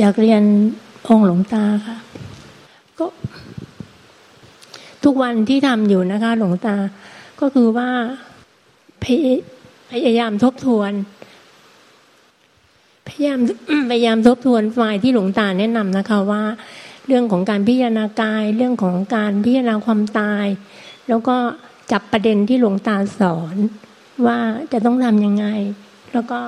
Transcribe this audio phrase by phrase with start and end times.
[0.00, 0.42] อยากเรียน
[1.08, 1.96] องค์หลวงตาค่ะ
[2.98, 3.06] ก็
[5.04, 6.76] ทุกวันที่ทำอยู่นะคะ หลวงตา
[7.40, 7.90] ก็คือว่า
[9.02, 9.26] พย
[9.90, 10.92] พยายามทบทวน
[13.08, 13.38] พยายาม
[13.90, 16.42] พยายามทบทวนฝ่ายที่หลวงตาแนะนำนะคะ ว่า
[17.06, 20.46] เรื่องของการพิจารณากาย เรื่องของการพิจารณาความตาย
[21.08, 21.36] แล้วก็
[21.92, 23.56] จับประเด็นที่หลวงตาสอน
[24.26, 24.38] ว่า
[24.72, 25.46] จะต้องทำยังไง
[26.12, 26.40] แล้วก็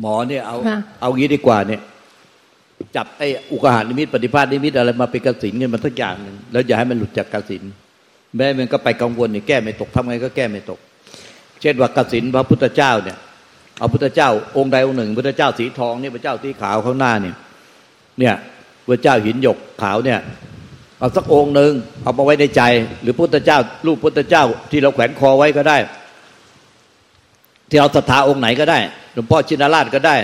[0.00, 0.56] หมอเนี่ยเอา
[1.00, 1.80] เอางี้ดีกว่าเนี่ย
[2.96, 7.62] จับไอ้อุกหานิมิตปฏิภาณนิมิตอะไรมาเป็นกสินเงินมันสักอย่างหนึ่งแล้วอย่าให้มันหลุดจากกสิน
[8.36, 10.78] แม้มันก็ไปกังวลเนี่ยแก้ไม่ตกทำไงก็แก้ไม่ตก
[11.60, 13.16] เช่นว่ากสินพระพุทธเจ้าเนี่ย
[13.78, 17.34] เอาพุทธเจ้า องค์ใดองค์หนึ่ง พุทธเจ้าสีทองเนี่ยพระเจ้าสีขาวข้างหน้าเนี่ย
[18.18, 18.34] เนี่ย
[18.88, 20.18] พระเจ้าหินหยกขาวเนี่ย
[20.98, 22.62] เอาสักองค์หนึ่งเอามาไว้ในใจ
[23.02, 25.78] หรือพุทธเจ้า รูปพุทธเจ้าที่เราแขวนคอไว้ก็ได้
[27.70, 28.78] ที่เราศรัทธาองค์ไหนก็ได้
[29.14, 30.16] หลวงพ่อชินราชก็ได้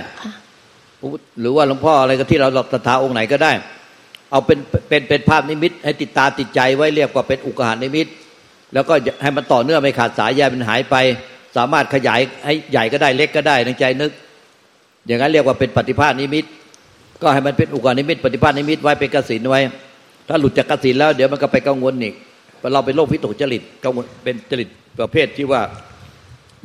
[1.41, 3.53] หรือว่าหลวงพ่ออะไรก็ที่เราศรัทธาองค์ไหนก็ได้
[4.31, 4.59] เอาเป็น
[4.89, 8.07] เป็นเป็นภาพนิมิต ให้ติดตาติดใจไว้เรียกว่าเป็นอุคคหนิมิต
[8.75, 10.97] แล้วก็ให้มันต่อเนื่องไม่ขาดสายอย่าให้มันหายไป
[11.57, 14.13] สามารถขยายให้ใหญ่ก็ได้เล็กก็ได้ในใจนึก
[15.07, 16.45] อย่างนั้นเรียกว่าเป็นปฏิภาคนิมิต
[17.23, 19.61] ก็ให้มันเป็นอุคคหนิมิต ปฏิภาคนิมิตไว้เป็นกสิณไว้
[20.29, 22.15] ถ้าหลุดจากกสินแล้วเดี๋ยวมันก็ไปกังวลอีก
[22.73, 24.69] เราเป็นโรควิตกจริตกังวลเป็นจริต
[25.01, 25.61] ประเภทที่ว่า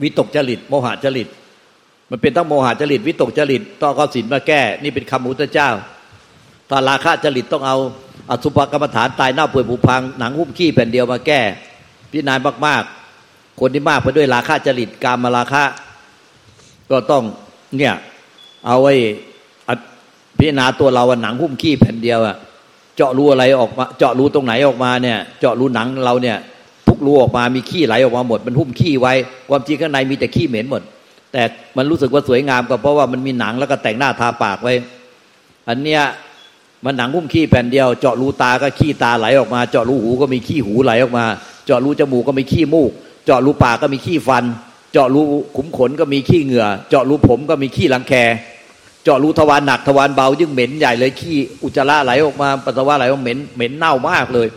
[0.04, 1.28] วิตกจริต โมหะจริต
[2.10, 5.70] มันเป็นทั้งโมหะจริต วิตกจริต ต้องเอาศีลมาแก้ นี่เป็นคำอุตเจ้า
[6.70, 7.78] ตาราคาจริตต้องเอา
[8.30, 11.42] อสุภกรรมฐานตายหน้าป่วยผุพังหนังหุ้มขี้แผ่นเดียวมาแก้
[12.12, 12.36] พิจารณา
[12.66, 12.84] มาก
[13.22, 15.64] ๆ คนที่มากไปด้วยราคาจริตกามมาราคา
[16.92, 17.24] ก็ต้อง
[17.78, 17.94] เนี่ย
[18.66, 18.94] เอาไว้
[20.38, 22.38] พิจารณาตัวเราหนังหุ้มขี้แผ่นเดียวอะ
[22.96, 26.38] เจาะรูอะไรออกมา เจาะรูตรงไหนออกมาเนี่ย เจาะรูหนังเราเนี่ย
[27.06, 29.14] รูออกมามีขี้ไหลออกมาหมด มันหุ้มขี้ไว้
[29.50, 30.82] ความจริงข้างในมีแต่ขี้เหม็นหมด
[31.34, 31.44] แต่
[31.78, 34.74] มันรู้สึกว่าสวยงามก็เพราะว่ามันมีหนังแล้วก็แต่งหน้าทาปากไว้
[35.70, 36.02] อันเนี้ย
[36.86, 41.26] มันหนังหุ้มขี้แผ่นเดียว เจาะรูตาก็ขี้ตาไหลออกมา เจาะรูหูก็มีขี้หูไหลออกมา
[41.66, 42.92] เจาะรูจมูกก็มีขี้มูก
[43.26, 44.44] เจาะรูปากก็มีขี้ฟัน
[44.92, 45.22] เจาะรู
[45.58, 48.14] ขุมขนก็มีขี้เหงื่อ เจาะรูผมก็มีขี้หลังแค
[49.04, 54.48] เจาะรูทวารหนักทวารเบายิ่งเหม็นใหญ่เลยขี้อุจจาระไหลออกมาปัสสาวะไหลออกเหม็นเหม็นเน่ามากเลย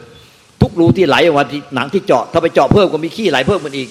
[0.80, 3.88] รูที่ไหลออกมาที่หนังที่เจาะถ้าไปเจาะเพิ่มก็มีขี้ไหลเพิ่มมันอีก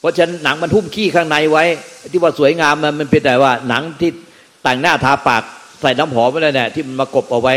[0.00, 1.64] เพราะฉะนั้นหนังมันหุ้มขี้ข้างในไว้
[2.12, 4.10] ที่ว่าสวยงามมันมันเป็นแต่ว่า หนังที่
[4.62, 5.42] แต่งหน้าทาปาก
[5.80, 7.54] ใส่น้ำหอมไว้แล้เนี่ยที่มันมากบเอาไว้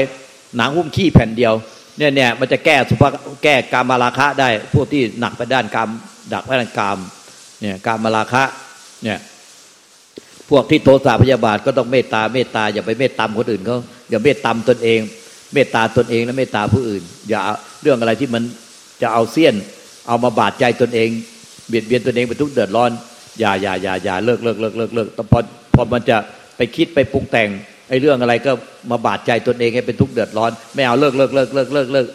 [0.57, 1.53] หนังหุ้มขี้แผ่นเดียว
[1.97, 3.03] เนี่ยเนี่ยมันจะแก้สุภ
[3.43, 5.89] แก้กามาราคะได้ พวกที่หนักไปด้านกาม
[6.33, 6.97] ดักไปด้านกาม
[7.61, 8.43] เนี่ยกามาราคะ
[9.03, 9.17] เนี่ย
[10.49, 13.77] พวกที่โทสะพยาบาทก็ต้องเมตตาเมตตาอย่าไปเมตตามคนอื่นเขา
[14.09, 14.99] อย่าเมตตามตนเอง
[15.53, 17.41] เมตตาตนเองและเมตตาผู้อื่น อย่า
[17.81, 18.43] เรื่องอะไรที่มัน
[19.01, 19.55] จะเอาเสี้ยน
[20.07, 21.09] เอามาบาดใจตนเอง
[21.67, 22.91] เบียดเบียนตัวเองไปทุกเดือดร้อน
[23.39, 25.39] อย่าอย่าอย่าอย่าเลิกเลิกเลิกเลิกเลิกพอ
[25.75, 26.17] พอมันจะ
[26.57, 27.49] ไปคิดไปปรุงแต่ง
[27.89, 28.51] ไอ้เรื่องอะไรก็
[28.91, 32.07] มาบาดใจตนเองให้เป็นทุกเดือดร้อน ไม่เอาเลิกเลิกเลิกเลิกเลิกเลิก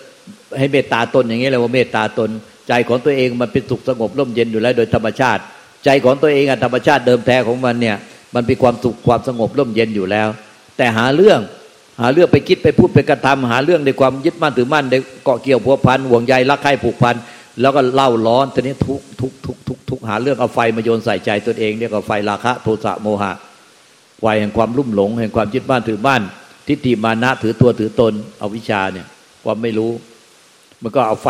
[0.59, 2.31] ให้เมตตาตนอย่างนี้เลยว่าเมตตาตน
[2.69, 5.43] ใจของตัวเองมันเป็นสุขสงบร่มเย็นอยู่แล้วโดยธรรมชาติ
[5.85, 7.97] ใจของตัวเองอะธรรมชาติเดิมแท้ของมันเนี่ย
[8.35, 10.29] มันเป็นความสุขความสงบร่มเย็นอยู่แล้ว
[10.77, 11.41] แต่หาเรื่อง
[12.01, 17.17] หาเรื่องไปคิดไปพูดไปกระทำหาเรื่องในความยึดมั่นถือมั่นในเกาะเกี่ยวพัวพันห่วงใยรักใคร่ผูกพัน
[17.61, 23.33] แล้วก็เล่าร้อนตอนนี้ทุกทุกทุกทุกทุกหาเรื่องเอาไฟมาโยนใส่ใจตนเองเรียกว่าไฟราคะโทสะโมหะ
[24.21, 26.23] ไฟแห่งความลุ่มหลง แห่งความยึดบ้านถือบ้าน
[26.69, 29.07] ทิฏฐิมานะถือตัวถือตนเอาวิชาเนี่ย
[29.45, 29.93] ความไม่รู้
[30.83, 31.29] มันก็เอาไฟ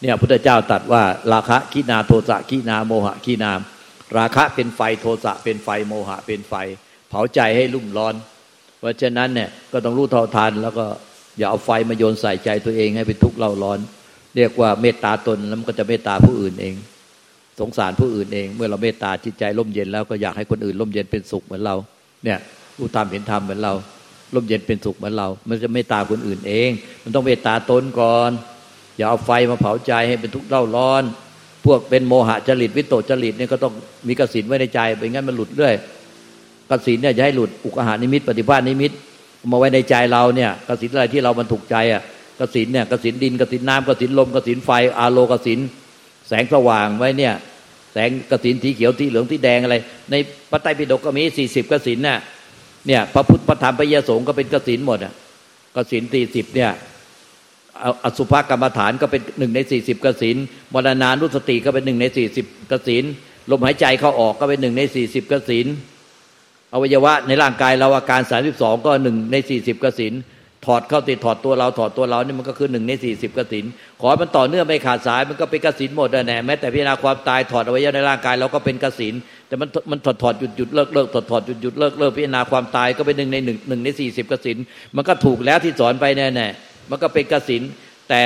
[0.00, 3.60] เนี่ยพุทธเจ้าตัดว่าราคะกินาโทสะกินาโมหะกินาม
[4.18, 6.54] ราคะเป็นไฟโทสะเป็นไฟโมหะเป็นไฟ
[7.08, 8.14] เผาใจให้ลุ่มร้อน
[8.82, 10.86] เพราะฉะนั้นเนี่ยก็ต้องรู้เท่าทันแล้วก็
[11.38, 13.78] อย่าเอาไฟมาโยนใส่ใจตัวเองให้เป็นทุกข์เล่าร้อน
[14.36, 16.74] เรียกว่าเมตตาตนแล้วมันก็จะเมตตาผู้อื่นเอง
[17.60, 21.76] สงสารผู้อื่นเอง เมื่อเราเมตตาจิตใจร่มเย็นแล้วก็อยากให้คนอื่นร่มเย็นเป็นสุขเหมือนเรา
[22.24, 22.38] เนี่ย
[22.78, 23.74] รู้ตามเห็นธรรมเหมือนเรา
[24.34, 26.70] ร่มเย็นเป็นสุขเหมือนเรา มันจะเมตตาคนอื่นเอง
[27.02, 28.30] มันต้องเมตตาตนก่อน
[28.96, 31.02] อย่าเอาไฟมาเผาใจให้เป็นทุกข์เล่าร้อน
[31.66, 33.72] พวกเป็นโมหะจริตวิโตจริตเนี่ยก็ต้อง
[34.08, 35.74] มีกสินไว้ในใจเป็นงั้นมันหลุดเรื่อย
[36.72, 38.92] กสินเนี่ยจะให้หลุดอุกหานิมิต ปฏิภาณนิมิต
[39.50, 42.02] มาไว้ในใจเราเนี่ยกสินอะไรที่เรามันถูกใจอะ
[42.40, 45.60] กสินเนี่ยกสินดินกสินน้ำกสินลมกสินไฟ อาโลกสิน
[46.28, 47.34] แสงสว่างไว้เนี่ย
[47.92, 49.76] แสงกสินสีเขียวสีเหลืองสีแดงอะไร
[50.10, 50.14] ใน
[50.50, 52.18] พระไตรปิฎกก็มีสี่สิบกสินน่ะ
[52.86, 55.12] เนี่ยพระพุทธพระธรรมพระยสงก็เป็นกสินหมดอะ
[55.76, 56.70] กสินสี่สิบเนี่ย
[58.04, 60.36] อสุภกรรมฐานก็เป็นหนึ่งในสี่สิบกสิน
[60.74, 63.04] มรณานุสติก็เป็นหนึ่งในสี่สิบกสิน
[63.50, 65.66] ลมหายใจเข้าออกก็เป็นหนึ่งในสี่สิบกสิน
[66.74, 70.14] อวัยวะในร่างกายเราอาการสามสิบสองก็หนึ่งในสี่สิบกสิน
[70.66, 73.64] ถอดเข้าติดถอดตัวเราถอดตัวเรานี่มันก็คือหนึ่งในสี่สิบกสิน
[74.00, 79.14] ขอมันต่อเนื่องไม่ขาดสายมันก็เป็นกสินหมดแน่แม้แต่พิจารณาความตายถอดอวัยวะในร่างกายเราก็เป็นกสิน
[79.48, 84.56] แต่มันมันถอดถอดหยุดหยุดเลิกเลิกถอดถอดหยุดหยุดเลิกเลิกพิจารณาความตายก็เป็นหนึ่งในหนึ่งหนึ่งในสี่สิบกสิน
[84.96, 86.48] มันก็ถูกแล้วที่สอนไปแน่แน่
[86.90, 87.62] มันก็เป็นกสิน
[88.08, 88.22] แต่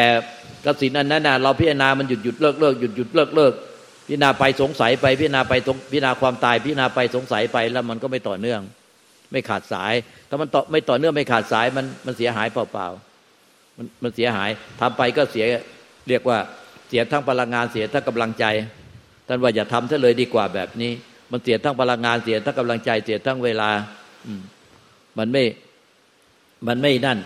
[0.67, 3.53] กสินอันนั้นนะเราพิจารณามันหยุดหยุดเลิกเลิกหยุดหยุดเลิกเลิก
[4.07, 5.53] พิจารณาไปสงสัยไปพิจารณาไป
[5.93, 8.61] พิจารณาความตาย พิจารณาไปสงสัยไปแล้วมันก็ไม่ต่อเนื่อง
[9.33, 9.95] ไม่ขาดสาย
[10.29, 14.51] ถ้ามันต่อไม่ต่อเนื่องไม่ขาดสายมันมันเสียหายเปล่าๆมันมันเสียหาย
[14.81, 15.45] ทำไปก็เสีย
[16.09, 16.39] เรียกว่า
[16.89, 18.45] เสียทั้งพลังงานเสียทั้งกำลังใจ
[19.29, 20.93] ท่านว่าอย่าทำซะเลยดีกว่าแบบนี้
[21.33, 23.71] มันเสียทั้งพลังงานเสียทั้งกำลังใจเสียทั้งเวลา
[24.27, 24.33] อื
[25.19, 25.45] มันไม่
[26.67, 27.19] มันไม่นั่น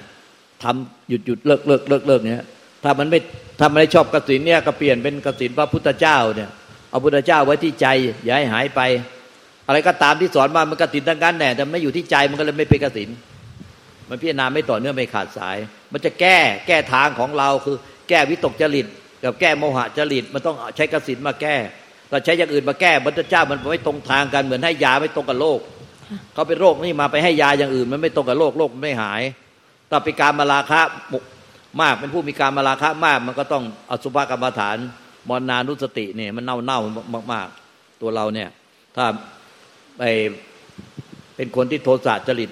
[0.62, 2.46] ทำหยุดหยุดเลิกเลิกเลิกเลิกเนี้ย
[2.84, 3.18] ถ้ามันไม่
[3.58, 6.50] ถ้ามันไม่ชอบกสินเนี่ยก็เปลี่ยนเป็นกสินพระพุทธเจ้าเนี่ย
[6.90, 7.86] เอาพุทธเจ้าไว้ที่ใจ
[8.24, 8.80] อย่าให้หายไป
[9.66, 13.08] อะไรก็ตามที่สอนมามันกสินทั้งนั้นแน่แต่ไม่อยู่ที่ใจมันก็เลยไม่เป็นกสิน
[14.08, 15.56] มันพิจารณาไม่ต่อเนื่องไม่ขาดสาย
[15.92, 17.76] มันจะแก้แก้ทางของเราคือ
[18.08, 18.86] แก้วิตกจริต
[19.24, 21.56] กับแก้โมหะจริตมันต้องใช้กสินมาแก้
[22.08, 25.60] แต่ใช้อย่างอื่นมาแก้พุทธเจ้ามันไม่ตรงทางกันเหมือนให้ยาไม่ตรงกับโรค
[26.34, 29.22] เขาเป็นโรคนี่มาไปให้ยาอย่างอื่น มันไม่ตรงกับโรคโรคไม่หาย
[29.90, 30.80] ถ้าเป็นการมาลาคะ
[31.80, 34.76] มากเป็นผู้มีการมาลาคะมาก มันก็ต้องอสุภกรรมฐาน
[35.28, 36.80] มรณานุสติเนี่ยมันเน่าเน่า
[37.32, 38.48] มาก ๆ ตัวเราเนี่ย
[38.96, 39.06] ถ้า
[39.98, 40.02] ไป
[41.36, 42.50] เป็นคนที่โทสะจริต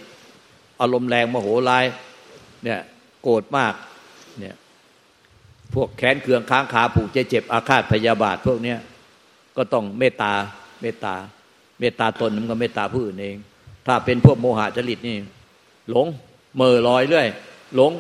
[0.81, 1.85] อารมณ์แรงมโหร้าย
[2.65, 2.81] เนี่ย
[3.23, 3.75] โกรธมาก
[4.41, 4.55] เนี่ย
[5.75, 8.79] พวกแขนเคืองค้างขาผูกเจ็บอาฆาตพยาบาท พวกเนี้ย
[9.57, 10.33] ก็ต้องเมตตา
[10.83, 11.15] เมตตา
[11.81, 13.37] เมตตาตนมันก็เมตตาผู้อื่นเอง
[13.87, 15.17] ถ้าเป็นพวกโมหะจริตนี่
[15.91, 16.07] หลง
[16.57, 17.27] เมื่อลอยเรื่อย
[17.75, 17.93] หลง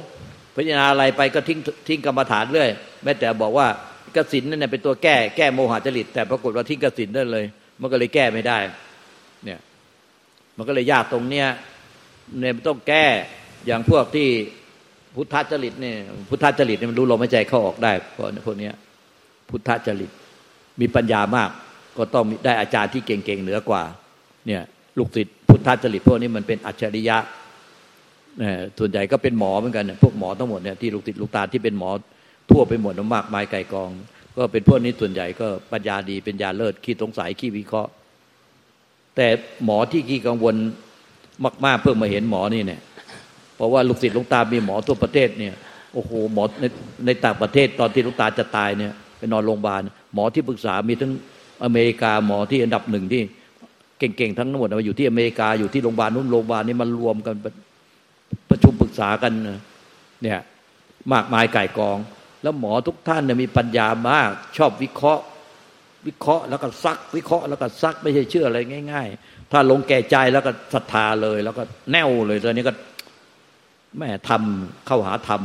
[0.54, 2.70] พิจารณาอะไรไปก็ทิ้งทิ้งกรรมฐานเรื่อย
[3.04, 3.68] แม้แต่บอกว่า
[4.16, 7.44] กสินนั่นเป็นตัวแก้แก้โมหะจริต แต่ปรากฏว่าทิ้งกสินได้เลย
[7.80, 8.58] มันก็เลยแก้ไม่ได้
[9.44, 9.60] เนี่ย
[10.56, 11.46] มันก็เลยยากตรงเนี้ย
[12.38, 13.06] เนี่ยต้องแก้
[13.66, 14.28] อย่างพวกที่
[15.14, 15.96] พุทธจริตเนี่ย
[16.28, 18.70] พุทธจริตเนี่ยมันรู้ลมหายใจเข้าออกได้เพราะพวกนี้
[19.50, 20.10] พุทธจริต
[20.80, 21.50] มีปัญญามาก
[21.96, 23.82] ก็ต้องได้อาจารย์ที่เก่งๆเหนือกว่า
[24.46, 24.62] เนี่ย
[24.98, 27.18] ลูกศิษย์พุทธจริตพวกนี้มันเป็นอัจฉริยะ
[28.78, 31.90] ส่วนใหญ่ก็เป็นหมอเหมือนกัน พวกหมอทั้งหมดเนี่ยที่ลูกติดลูกตาที่เป็นหมอ
[32.50, 33.90] ทั่วไปหมดมากมายไก่กอง
[34.36, 37.90] ก็เป็นพวกนี้ส่วนใหญ่ก็ปัญญาดีเป็นยาเลิศขี้สงสัยขี้วิเคราะห์
[39.16, 39.26] แต่
[39.64, 40.54] หมอที่ขี้กังวล
[41.64, 42.80] มาก ๆ เพิ่งมาเห็นหมอนี่เนี่ย
[43.56, 45.54] เพราะว่าลูกศิษย์ลูกตามีหมอทั่วประเทศเนี่ย
[45.94, 46.64] โอ้โหหมอใน
[47.06, 49.80] ในต่างประเทศตอนที่ลูกตาจะตายเนี่ยไปนอนโรงพยาบาล
[50.14, 51.12] หมอที่ปรึกษามีทั้ง
[51.64, 53.22] อเมริกาหมอที่อันดับหนึ่งที่
[53.98, 57.34] เก่งๆทั้งหมดมาอยู่ที่อเมริกาอยู่ที่โรงพยาบาลนู้นโรงพยาบาลนี้มันรวมกัน
[58.50, 59.32] ประชุมปรึกษากัน
[60.22, 60.40] เนี่ย
[61.12, 61.98] มากมายไก่กอง
[62.42, 65.24] แล้วหมอทุกท่านเนี่ยมีปัญญามาก ชอบวิเคราะห์
[66.06, 68.58] วิเคราะห์แล้วก็ซัก วิเคราะห์แล้วก็ซักไม่ใช่เชื่ออะไร
[68.92, 71.62] ง่าย ๆ ถ้าลงแก่ใจแล้วก็ศรัทธาเลย แล้วก็
[71.92, 72.72] แน่วเลยตอนนี้ก็
[73.98, 75.42] แม่ทำเข้าหาธรรม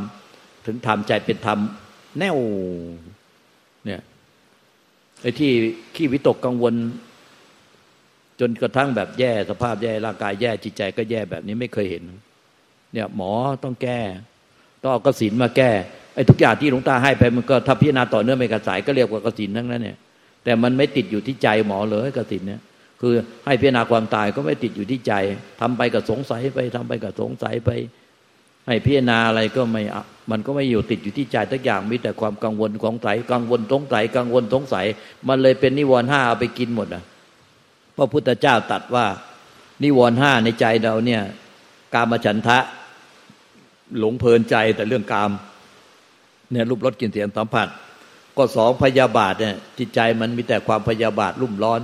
[0.65, 1.59] ถึงธรรมใจเป็นธรรม
[2.19, 2.37] แน่ว
[3.85, 4.01] เนี่ย
[5.21, 5.51] ไอ้ที่
[5.95, 6.73] ขี้วิตกกังวล
[8.39, 12.03] จนกระทั่งแบบแย่สภาพแย่ร่างกายแย่จิตใจก็แย่แบบนี้ไม่เคยเห็น
[12.93, 13.31] เนี่ย หมอ
[13.63, 14.01] ต้องแก้
[14.81, 15.71] ต้องเอากระสินมาแก้
[16.15, 19.97] ไอ้ทุกอย่างที่หลวงตาให้ไปมันก็ถ้าพิจารณาต่อเนื่องไม่กระสายก็เรียกว่ากสินทั้งนั้นเนี่ย
[20.43, 22.61] แต่มันไม่ติดอยู่ที่ใจหมอเลยกสินเนี่ย
[23.01, 23.13] คือ
[23.45, 25.13] ให้พิจารณาความตายก็ไม่ติดอยู่ที่ใจ
[25.61, 27.69] ทำไปก็สงสัยไปทำไปก็สงสัยไป
[28.67, 29.83] ให้พิจารณาอะไรก็ไม่
[30.31, 34.75] มันก็ไม่อยู่ติดอยู่ที่ใจทุกอย่างมีแต่ความกังวลของใสกังวลสงสัยกังวลสงใส
[35.27, 37.03] มันเลยเป็นนิวรณ์ห้าเอาไปกินหมดอะ
[37.97, 39.05] พระพุทธเจ้าตัดว่า
[39.83, 41.21] นิวรณ์ห้าในใจเราเนี่ย
[41.93, 42.59] กามฉันทะ
[43.99, 45.31] หลงเพลินใจแต่เรื่องกาม
[46.53, 47.67] เนี่ยรูปรสกลิ่นเสียงสัมผัส
[48.37, 51.81] ก็สองพยาบาทเนี่ยจิตใจมันมีแต่ความพยาบาทรุ่มร้อน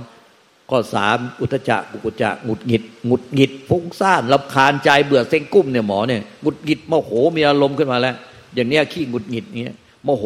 [0.70, 8.14] ก็สามอุทจักกุกุจักหงุดหงิดหงุดหงิดฟุ้งซ่านลำคาญใจเบื่อเส้นกุ้มเนี่ยหมอเนี่ยหงุดหงิดโมโหมีอารมณ์ขึ้นมาแล้ว
[8.54, 10.24] อย่างเนี้ยขี้หงุดหงิดเนี้ยโมโห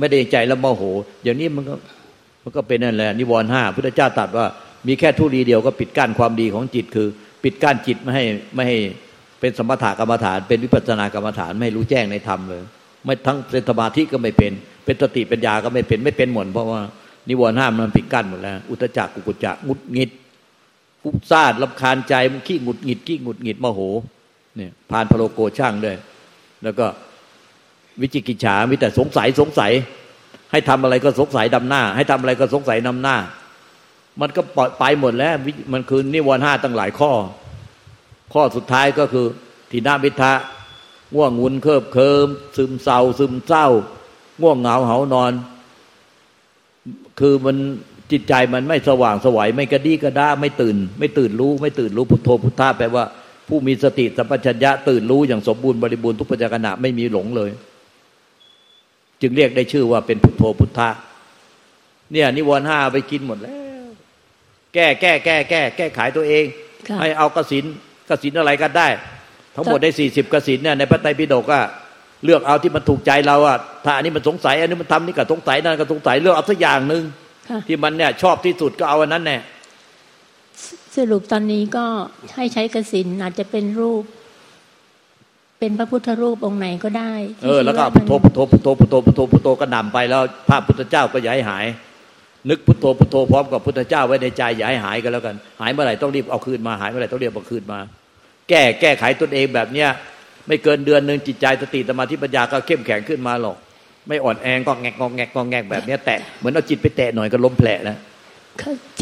[0.00, 0.82] ไม่ได้ใจแล้วโมโห
[1.24, 1.74] อย่างนี้มันก็
[2.42, 4.46] มันก็เป็นนั่นแหละนิวรณ์ห้าพุทธเจ้าตรัสว่า
[4.86, 7.08] มีแค่ทุลีเดียวก็ปิดกั้นความดีของจิตคือ
[7.44, 8.24] ปิดกั้นจิตไม่ให้
[8.54, 8.78] ไม่ให้
[9.40, 12.62] เป็นสมถะกรรมฐาน เป็นวิปัสสนากรรมฐานไม่รู้แจ้งในธรรมเลย
[13.04, 14.52] ไม่ทั้งเป็นสมาธิก็ไม่เป็น
[14.84, 16.80] เป็นสติปัญญาก็ไม่เป็นไม่เป็นหมดเพราะว่า
[17.28, 20.10] นิวรณ์ห้ามมันปิดกั้นหมดแล้ว อุตจักกุกุจักงุดหงิด
[21.02, 23.80] ฟุ้งซ่านลำคาญใจมันขี้งุดหงิดขี้งุดหงิดมโห
[24.56, 25.96] เนี่ยผ่านพโลโกช่างด้วย
[26.62, 26.86] แล้วก็
[28.00, 29.72] วิจิกิจฉามีแต่สงสัยสงสัย
[30.52, 33.16] ให้ทำอะไรก็สงสัยดำหน้า ให้ทำอะไรก็สงสัยนำหน้า
[34.20, 35.34] มันก็ปล่อยไปหมดแล้ว
[35.72, 37.12] มันคือนิวรณ์ห้าตั้งหลายข้อ
[38.32, 39.26] ข้อสุดท้ายก็คือ
[39.70, 40.32] ทีนามิทะ
[41.14, 42.26] ง่วงงุนเคิบเคิม
[42.56, 43.66] ซึมเศร้า ซึมเศร้า
[44.40, 45.32] ง่วงเหงาเหานอน
[47.20, 47.56] คือมัน
[48.10, 53.04] จิตใจมันไม่สว่างสวัยไม่กระดีกระด้าไม่ตื่น ไม่ตื่นรู้ไม่ตื่นรู้พุทโธพุทธาแปลว่า
[53.48, 57.50] ผผู้มีสติสัมปชัญญะตื่นรู้อย่างสมบูรณ์บริบูรณ์ทุกปัจจขณะไม่มีหลงเลย
[59.20, 60.88] จึงเรียกได้ชื่อว่าเป็นพุทโธพุทธะ
[62.12, 63.54] เนี่ยนิวรณ์ห้าไปกินหมดแล้ว
[64.74, 66.44] แก้แก้แก้แก้ แก้ไขตัวเอง
[67.00, 67.64] ให้เอากสิน
[68.08, 68.88] กสินอะไรก็ได้
[69.56, 71.64] ทั้งหมดได้สี่สิบกสินเนี่ยในพระไตรปิฎกอะ
[72.24, 77.02] เลือกเอาที่มันถูกใจเราอะถ้าอันนี้มันสงสัย อันนี้มันทำนี่ก็สงสัยนั่นก็สงสัยเลือกเอาสักอย่างหนึ่ง
[77.66, 79.38] ที่มันเนี่ยชอบที่สุดก็เอาอันนั้นแน่
[80.96, 81.84] สรุปตอนนี้ก็
[82.36, 84.04] ให้ใช้กสินอาจจะเป็นรูป
[85.58, 87.12] เป็นพระพุทธรูปองค์ไหนก็ได้
[87.44, 91.64] เออ แล้วก็พุทโธพุทโธพุทโธพุทโธพุทโธพุทโธก็นำไปแล้วพระพุทธเจ้าก็อย่าให้หาย
[92.50, 97.78] นึกพุทโธพุทโธพร้อมกับพุทธเจ้าไว้ในใจอย่าให้หายกันแล้วกัน หายเมื่อไหร่ต้องรีบเอาคืนมาหายเมื่อไหร่ต้องรีบเอาคืนมา
[98.52, 99.88] แก้แก้ไขตนเองแบบเนี้ย
[100.46, 103.56] ไม่เกินเดือนหนึ่งจิตใจสติสมาธิปัญญาก็เข้มแข็งขึ้นมาหรอก
[104.08, 107.98] ไม่อ่อนแองก็แงกงอแงกงอแงกแบบนี้แตะเหมือนเอาจิตไปแตะหน่อยก็ล้มแผลแล้ว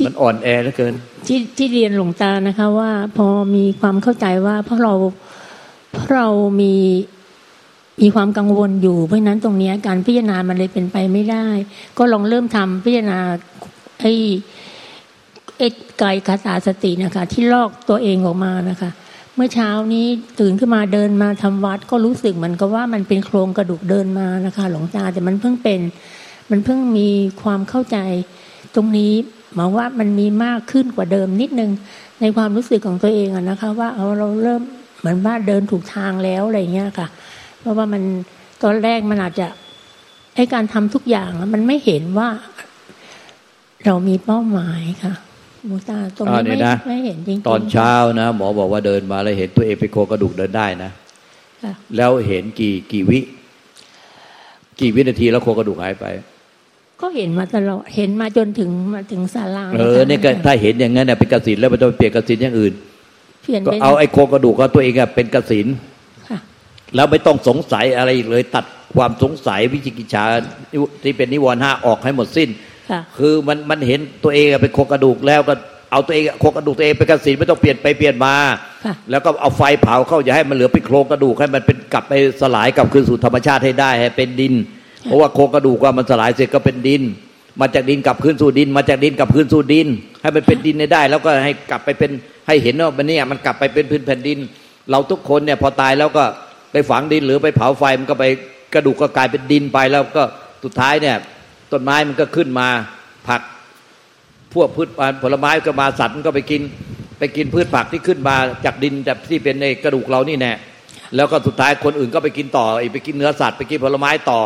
[0.07, 0.95] มันอ่อนแอเหลือเกิน
[1.27, 4.95] ที่ที่เรียนหลวงตานะคะ ว่าพอมีความเข้าใจว่าเพราะเรา
[5.93, 6.27] เพราะเรา
[6.61, 6.75] มี
[8.03, 11.47] มีความกังวลอยู่ เพราะนั้นตรงนี้การพิจารณามันเลยเป็นไปไม่ได้
[11.99, 13.19] ก็ลองเริ่มทำพิจารณา
[14.01, 14.13] ไอ้
[15.59, 18.91] เอ็ดกายคาตาสตินะคะ ที่ลอกตัวเองออกมานะคะ
[19.37, 20.07] เมื่อเช้านี้
[20.41, 25.81] ตื่นขึ้นมาเดินมาทำวัดก็รู้สึกเหมือนกับว่ามันเป็นโครงกระดูกเดินมานะคะ หลวงตาแต่มันเพิ่งเป็น
[26.51, 27.09] มันเพิ่งมี
[27.43, 27.99] ความเข้าใจ
[28.75, 29.13] ตรงนี้
[29.55, 31.71] หมายว่ามันมีมากขึ้นกว่าเดิมนิดนึง
[32.21, 34.63] ในความรู้สึกของตัวเองอะนะคะ ว่าเอาเราเริ่ม
[34.99, 37.09] เหมือนว่าเดินถูกทางแล้วอะไรเงี้ยค่ะ
[37.61, 38.03] เพราะว่ามัน
[38.63, 39.47] ตอนแรกมันอาจจะ
[40.35, 42.29] ไอการทำทุกอย่างมันไม่เห็นว่า
[43.85, 45.15] เรามีเป้าหมายค่ะ
[45.69, 46.57] มูตาตรงนี้ไม่
[46.89, 50.91] ไม่เห็นจริงตอนเช้านะหมอบอกว่าเดินมาแล้วเห็นตัวเองเป็นโครงกระดูกเดินได้นะ
[51.97, 53.21] แล้วเห็นกี่กี่วิ
[54.81, 56.07] กี่วินาทีแล้วโครงกระดูกหายไป
[57.01, 62.73] ก็เห็นมาตลอดเห็นมาจนถึงมาถึงศาลาเออเนี่ยถ้าเห็นอย่างนั้นเนี่ยเป็นกสินแล้วมันจะเปลี่ยนกสินอย่างอื่น
[63.67, 65.67] ก็เอาไอ้โครงกระดูกของตัวเองเป็นกสิน
[66.95, 68.65] แล้วไม่ต้องสงสัยอะไรอีกเลยตัด
[68.97, 70.25] ความสงสัยวิจิกิจฉา
[71.03, 72.49] ที่เป็นนิวรณ์ห้าออกให้หมดสิ้น
[73.19, 75.55] คือมันมันเห็นตัวเองเป็นโครงกระดูกแล้วก็
[75.93, 78.35] เอาตัวเองโครงกระดูกตัวเองเป็นกระสีไม่ต้องเปลี่ยนไปเปลี่ยนมา
[79.11, 84.55] แล้วก็เอาไฟเผาเข้าอย่าให้มันเหลือเป็นโครงกระดูกให้มันเป็นกลับไปสลายกลับคืนสู่ธรรมชาติให้ได้ให้เป็นดิน
[85.05, 87.03] เพราะว่าโครงกระดูกว่ามันสลายเสร็จก็เป็นดิน
[87.61, 89.87] มาจากดินกลับคืนสู่ดิน มาจากดินกลับคืนสู่ดิน
[90.23, 92.11] ให้มันเป็นดินได้ แล้วก็ให้กลับไปเป็น
[92.47, 94.39] ให้เห็นว่ามันเนี่ยมันกลับไปเป็นพื้นแผ่นดิน
[94.91, 96.25] เราทุกคนเนี่ยพอตายแล้วก็
[96.73, 98.25] ไปฝังดินหรือไปเผาไฟมันก็ไป
[98.75, 100.23] กระดูกก็กลายเป็นดินไปแล้วก็
[100.65, 101.17] สุดท้ายเนี่ย
[101.73, 102.69] ต้นไม้มันก็ขึ้นมา
[103.29, 103.41] ผัก
[104.55, 104.89] พวกพืช
[105.23, 106.63] ผลไม้ก็มาสัตว์มันก็ไปกิน
[107.19, 110.53] ไปกินพืชผักที่ขึ้นมาจากดินจากที่เป็นในกระดูกเรานี่แน่
[111.17, 114.41] แล้วก็สุดท้ายคนอื่นก็ไปกินต่อไปกินเนื้อสัตว์ไปกินผลไม้ต่อ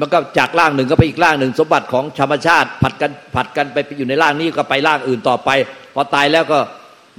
[0.00, 5.50] มันก็จากร่างหนึ่งก็ไปอีกร่างหนึ่ง สมบัติของธรรมชาติ ผัดกันผัดกันไปอยู่ในร่างนี้ก็ไปร่างอื่นต่อไป
[5.94, 6.58] พอตายแล้วก็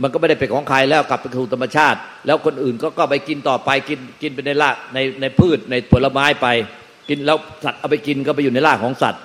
[0.02, 6.48] มันก็ไม่ได้เป็นของใครแล้วกลับไปสู่ธรรมชาติ แล้วคนอื่นก็ก็ไปกินต่อไปกินกินไปในรากในในพืชในผลไม้ไป
[7.10, 9.22] กินแล้วสัตว์เอาไปกินก็ไปอยู่ในร่างของสัตว์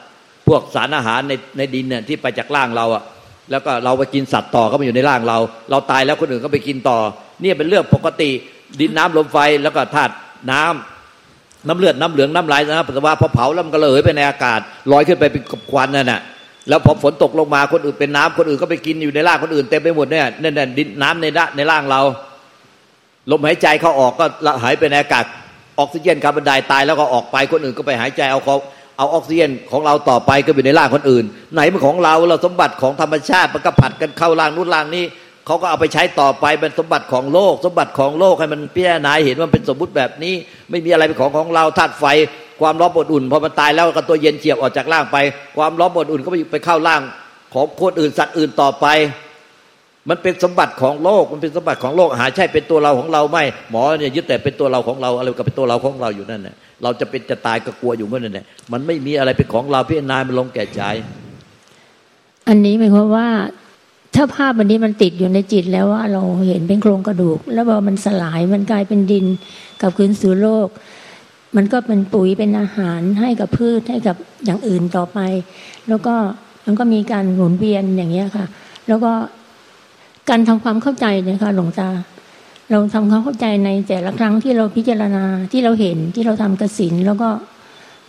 [0.49, 3.03] พวกสารอาหารในในดินเนี่ยที่ไปจากร่างเราอะ
[3.51, 5.39] แล้วก็เราไปกินสัตว์ต่อก็มาอยู่ในร่างเรา
[5.71, 6.99] เราตายแล้วคนอื่นก็ไปกินต่อ
[7.43, 8.31] เนี่ยเป็นเรื่องปกติ
[8.81, 10.13] ดินน้ำลมไฟแล้วก็ธาตุ
[10.53, 14.61] น้ำน้ำเลือดน้ำเหลืองน้ำลายนะปัสสาวะพอเผาแล้วมันก็เลยไปในอากาศ
[14.93, 16.21] ลอยขึ้นไปเป็นควันนั่นแหะ
[16.69, 21.27] แล้วพอฝนตกลงมาคนอื่นเป็นน้ำคนอื่นก็ไปกินอยู่ในร่างคนอื่นเต็มไปหมดเนี่ยนั่นดินน้ำใน
[21.57, 22.01] ในร่างเรา
[23.31, 24.25] ลมหายใจเขาออกก็
[24.63, 25.25] หายไปในอากาศ
[25.79, 28.57] ออกซิเจนคาร์บอนไดตายแล้วก็ออกไปคนอื่นก็ไปหายใจเอาเขา
[28.99, 31.25] เอาออกซิเจนของเราต่อไปก็อยู่ในร่างคนอื่น
[31.55, 35.05] ไหนเป็นของเราเราสมบัติของธรรมชาติมันก็ผัดกันเข้าร่างนู้นร่างนี้
[35.47, 40.35] เขาก็เอาไปใช้ต่อไปเป็นสมบัติของโลก สมบัติของโลกให้มันพิจารณาเห็นว่าเป็นสมมุติแบบนี้
[40.71, 42.05] ไม่มีอะไรเป็นของของเราธาตุไฟ
[42.61, 45.17] ความร้อนอดอุ่นพอมันตายแล้วก็ตัวเย็นเฉียบออกจากร่างไป
[45.57, 47.03] ความร้อนอดอุ่นก็ไปไปเข้าร่าง
[47.55, 48.87] ของคนอื่นสัตว์อื่นต่อไป
[50.09, 60.83] มันเป็นสมบัติของโลก มันเป็นสมบัติของโลก หาใช่เป็นตัวเราของเราไม่ หมอเนี่ยยึดแต่เป็นตัวเราของเราอะไรก็เป็นตัวเราของเราอยู่นั่นแหละเราจะเป็นจะตายก็กลัวอยู่เมื่อนั้นแหละมันไม่มีอะไรเป็นของเราพี่นายมันลงแก่ใจ
[62.49, 63.29] อันนี้หมายความว่า
[64.15, 69.27] ถ้าภาพอันนี้มันติดอยู่ในจิตแล้วว่าเราเห็นเป็นโครงกระดูก แล้วพอมันสลายมันกลายเป็นดิน
[69.83, 70.69] กับคืนสู่โลก
[71.57, 75.19] มันก็เป็นปุ๋ยเป็นอาหารให้กับพืชให้กับอย่างอื่นต่อไป
[75.89, 76.15] แล้วก็
[76.67, 78.47] มันก็มีการหมุนเวียนอย่างเงี้ยค่ะ
[78.89, 79.13] แล้วก็
[80.31, 81.89] การทำความเข้าใจนี่ยค่ะหลวงตา
[82.71, 87.29] เราทำความเข้าใจในแต่ละครั้งที่เราพิจารณาที่เราเห็นที่เราทำกสินแล้วก็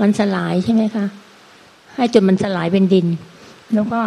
[0.02, 1.06] มันสลายใช่ไหมคะ
[1.96, 3.08] ให้จนมันสลายเป็นดิน
[3.74, 4.00] แล้วก็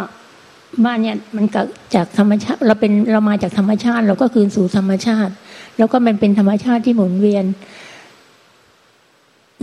[0.85, 1.57] บ้านเนี่ยมันก
[1.95, 5.33] จากธรรมชาติ เราเป็นเรามาจากธรรมชาติ เราก็คืนสู่ธรรมชาติ
[5.79, 7.45] แล้วก็มันเป็นธรรมชาติที่หมุนเวียน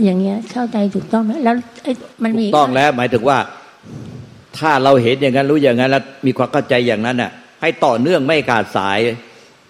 [0.02, 1.54] อย่างเงี้ยเข้าใจถูกต้องไหมแล้ว
[2.22, 3.38] มันมีต้องแล้ว หมายถึงว่า
[4.58, 7.30] ถ้าเราเห็นอย่างนั้นรู้อย่างนั้น แล้วมีความเข้าใจอย่างนั้นน่ะ
[7.60, 8.98] ให้ต่อเนื่องไม่ขาดสาย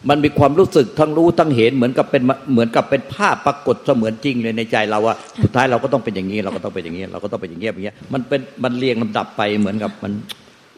[0.08, 10.12] มันมีความรู้สึกทั้งรู้ทั้งเห็นเหมือนกับเป็นเหมือนกับเป็นภาพปรากฏเสมือนจริงเลยในใจเราว่าสุดท้ายเราก็ต้องเป็นอย่างนี้เราก็ต้องเป็นอย่างนี้ เราก็ต้องเป็นอย่างเงี้ยอย่างเงี้ยมันเป็นมันเรียงลำดับไปเหมือนกับมัน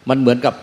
[0.09, 0.55] มันเหมือนกับ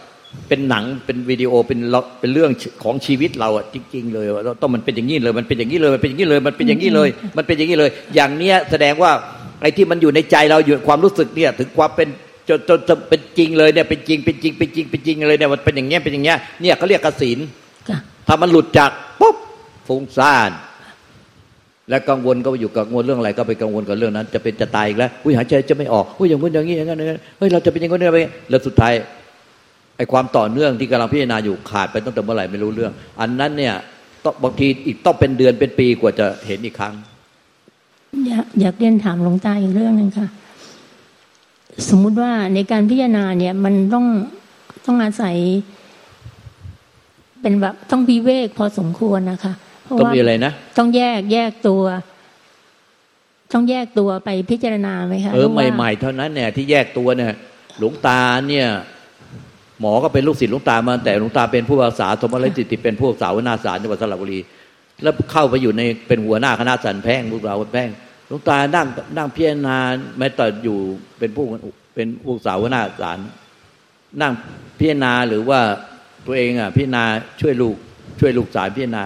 [0.48, 1.79] เป็นหนังเป็นวิดีโอเป็น
[2.20, 2.51] เป็นเรื่อง
[2.84, 9.12] ของชีวิตเราอะจริง ๆ เลยเราต้องมันเป็นอย่างนี้เลยมันเป็นอย่างนี้เลยมันเป็นอย่างนี้เลยมันเป็นอย่างนี้เลย มันเป็นอย่างนี้เลย อย่างเนี้ยแสดงว่า
[9.62, 12.08] ไอ้ที่มันอยู่ในใจเราอยู่ความรู้สึกเนี่ยถึงความเป็น
[12.50, 17.39] จนจนเป็นจริงเลยเนี่ยเป็นจริงเป็นจริงเป็นจริงเป็นจริงเลยเนี่ยมันเป็นอย่างเงี้ยเป็นอย่างเงี้ยเนี่ยเขาเรียกกสิน
[18.27, 18.89] ถ้ามันหลุดจาก
[19.20, 19.38] ปุ๊บ
[19.88, 20.51] ฟุ้งซ่าน
[21.89, 27.00] และกังวลก็อยู่กังวลเรื่องอะไรก็ไปกังวลกับเรื่องนั้น จะเป็นจะตายอีกแล้วอุ้ยหายใจจะไม่ออกอุ้ยอย่างนู้นอย่างนี้อย่างนั้น
[27.38, 28.94] เฮ้ยเราจะเป็นอย่างนี้ไปแล้วสุดท้าย
[29.98, 32.91] ไอ้ความต่อเนื่องที่กำลังพิจารณาอยู่ขาดไปตั้งแต่เมื่อไหร่ไม่รู้เรื่อง
[33.22, 33.74] อันนั้นเนี่ย
[34.24, 36.94] ต้องบางทีอีกต้องเป็นเดือนเป็นปีกว่าจะเห็นอีกครั้ง
[38.27, 40.27] อยากอยากเรียนถามหลวงตาอีกเรื่องหนึ่งค่ะ
[41.90, 44.06] สมมุติว่าในการพิจารณาเนี่ยมันต้อง
[44.86, 45.36] ต้องอาศัย
[47.42, 49.54] เป็นแบบต้องวิเวกพอสมควรนะคะ
[49.88, 51.84] ต้องมีอะไรนะต้องแยกแยกตัว
[53.54, 57.34] ต้องแยกตัวไปพิจารณาไหมคะเออใหม่ๆเท่านั้นเนี่ยที่แยกตัวเนี่ย
[57.80, 58.68] หลวงตาเนี่ย
[59.80, 64.40] หมอก็เป็นลูกศิษย์หลวงตามาแต่หลวงตาเป็นผู้อาสาสมรจิติเป็นผู้สาวนาสารจังหวัดสระบุรี
[65.04, 69.78] แล้วเข้าไปอยู่ในเป็นหัวหน้าคณะสันแพ่งพวกเราแพ่งห ลวงตานั่งนั่งพิจารณา
[70.18, 70.78] แม้แต่อยู่
[71.20, 71.46] เป็นผู้
[71.96, 73.20] เป็นผู้สาวหน้าสาร
[74.22, 74.34] นั่ง
[74.80, 75.60] พิจารณาหรือว่า
[76.26, 77.04] ตัวเองอะพิจารณา
[77.42, 77.76] ช่วยลูก
[78.20, 79.04] ช่วยลูกสาวพิจารณา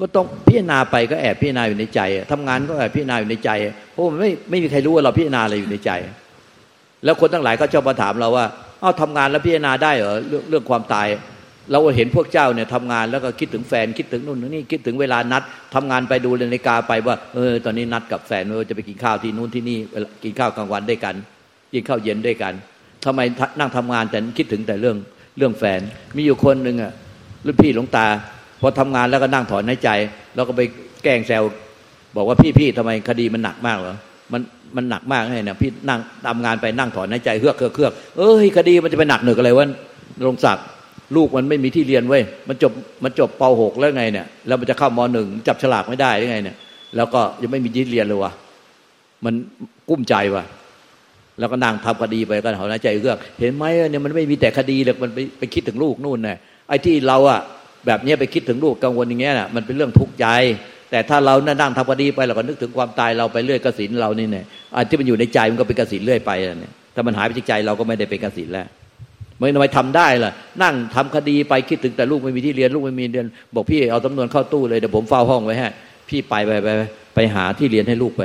[0.00, 2.00] ก็ต้องพิจารณาไปก็แอบพิจารณาอยู่ในใจ
[2.32, 3.50] ทำงานก็แอบพิจารณาอยู่ในใจ
[3.92, 5.90] เพราะมันไม่ไม่มีใครรู้ว่าเราพิจารณาอะไรอยู่ในใจ
[7.04, 8.46] แล้วคนทั้งหลายก็ชอบมาถามเราว่า
[8.80, 11.06] เอาทำงานแล้วพิจารณาได้เหรอเรื่องเรื่องความตาย
[11.72, 15.42] เราเห็นพวกเจ้าเนี่ยทำงานแล้วก็คิดถึงแฟนคิดถึงนู่นนี่คิดถึงเวลานัด
[15.74, 19.78] ทำงานไปดูนาฬิกาไปว่าเออตอนนี้นัดกับแฟนว่าจะไปกินข้าวที่นู่นที่นี่
[20.24, 21.14] กินข้าวกลางวันด้วยกัน
[21.72, 22.52] กินข้าวเย็นด้วยกัน
[23.04, 23.20] ทำไม
[23.58, 24.96] นั่งทำงานแต่คิดถึงแต่เรื่อง
[25.38, 25.80] เรื่องแฟน
[26.16, 26.92] มีอยู่คนหนึ่งอะ
[27.46, 28.06] รุ่นพี่หลวงตา
[28.60, 29.90] พอทำงานแล้วก็นั่งถอนหายใจ
[30.34, 30.60] แล้วก็ไป
[31.04, 31.42] แกล้งแซว
[32.16, 33.96] บอกว่าพี่พี่ทำไมคดีมันหนักมากเหรอ
[34.32, 34.40] มัน
[34.76, 39.68] มันหนักมากไงเนี่ยพี่นั่งทำงานไปนั่งถอนหายใจเฮือกเฮือกเฮือกเอ้ยคดีมันจะไปหนักหนึกอะไรวะ
[40.26, 40.64] ลงศักดิ์
[41.16, 42.72] ลูกมันไม่มีที่เรียนเว้ยมันจบ
[43.04, 46.56] มันจบป .6 แล้วไงเนี่ยแล้วมันจะเข้าม .1 จับฉลากไม่ได้ยังไงเนี่ย
[46.96, 48.32] แล้วก็ยังไม่มีที่เรียนเลยวะ
[49.24, 49.34] มัน
[49.88, 50.44] กุ้มใจวะ
[51.38, 56.36] แล้วก็นั่งทำคดีไปก็ถอนหายใจเฮือกเห็นไหมเนี่ยมันไม่มีแต่คดีเลยมันไปไปคิดถึงลูกนู่นเนี่ย
[56.68, 57.40] ไอ้ที่เราอะ
[57.86, 60.26] แบบนี้ไปคิดถึงลูกกังวลอย่างเงี้ยน่ะมันเป็นเรื่องทุกข์ใจ
[60.90, 68.66] แต่ถ้าเรานั่งทำคดีไปเราก็นึกถึงความตายเราไปเรื่อยกสินเรานี่เนี่ยไอันที่มันอยู่ในใจมันก็เป็นกสินเรื่อยไปเนี่ยถ้ามันหายไปจากใจเราก็ไม่ได้เป็นกสินแล้ว
[69.38, 75.68] ไม่ทำไมทำได้ล่ะ นั่งทำคดีไปคิดถึงแต่ลูกไม่มีที่เรียนลูกไม่มีเรียน บอกพี่เอาจำนวนเข้าตู้เลยเดี๋ยวผมเฝ้าห้องไว้ให้
[76.08, 76.68] พี่ไปไปไป
[77.14, 78.22] ไปหาที่เรียนให้ลูกไป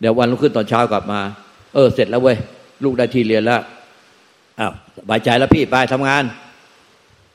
[0.00, 1.20] เดี๋ยววันรุ่งขึ้นตอนเช้ากลับมา
[1.74, 2.36] เออ เสร็จแล้วเว้ย
[2.84, 3.60] ลูกได้ที่เรียนแล้ว
[4.60, 6.22] อ้าวสบายใจแล้วพี่ไปทำงาน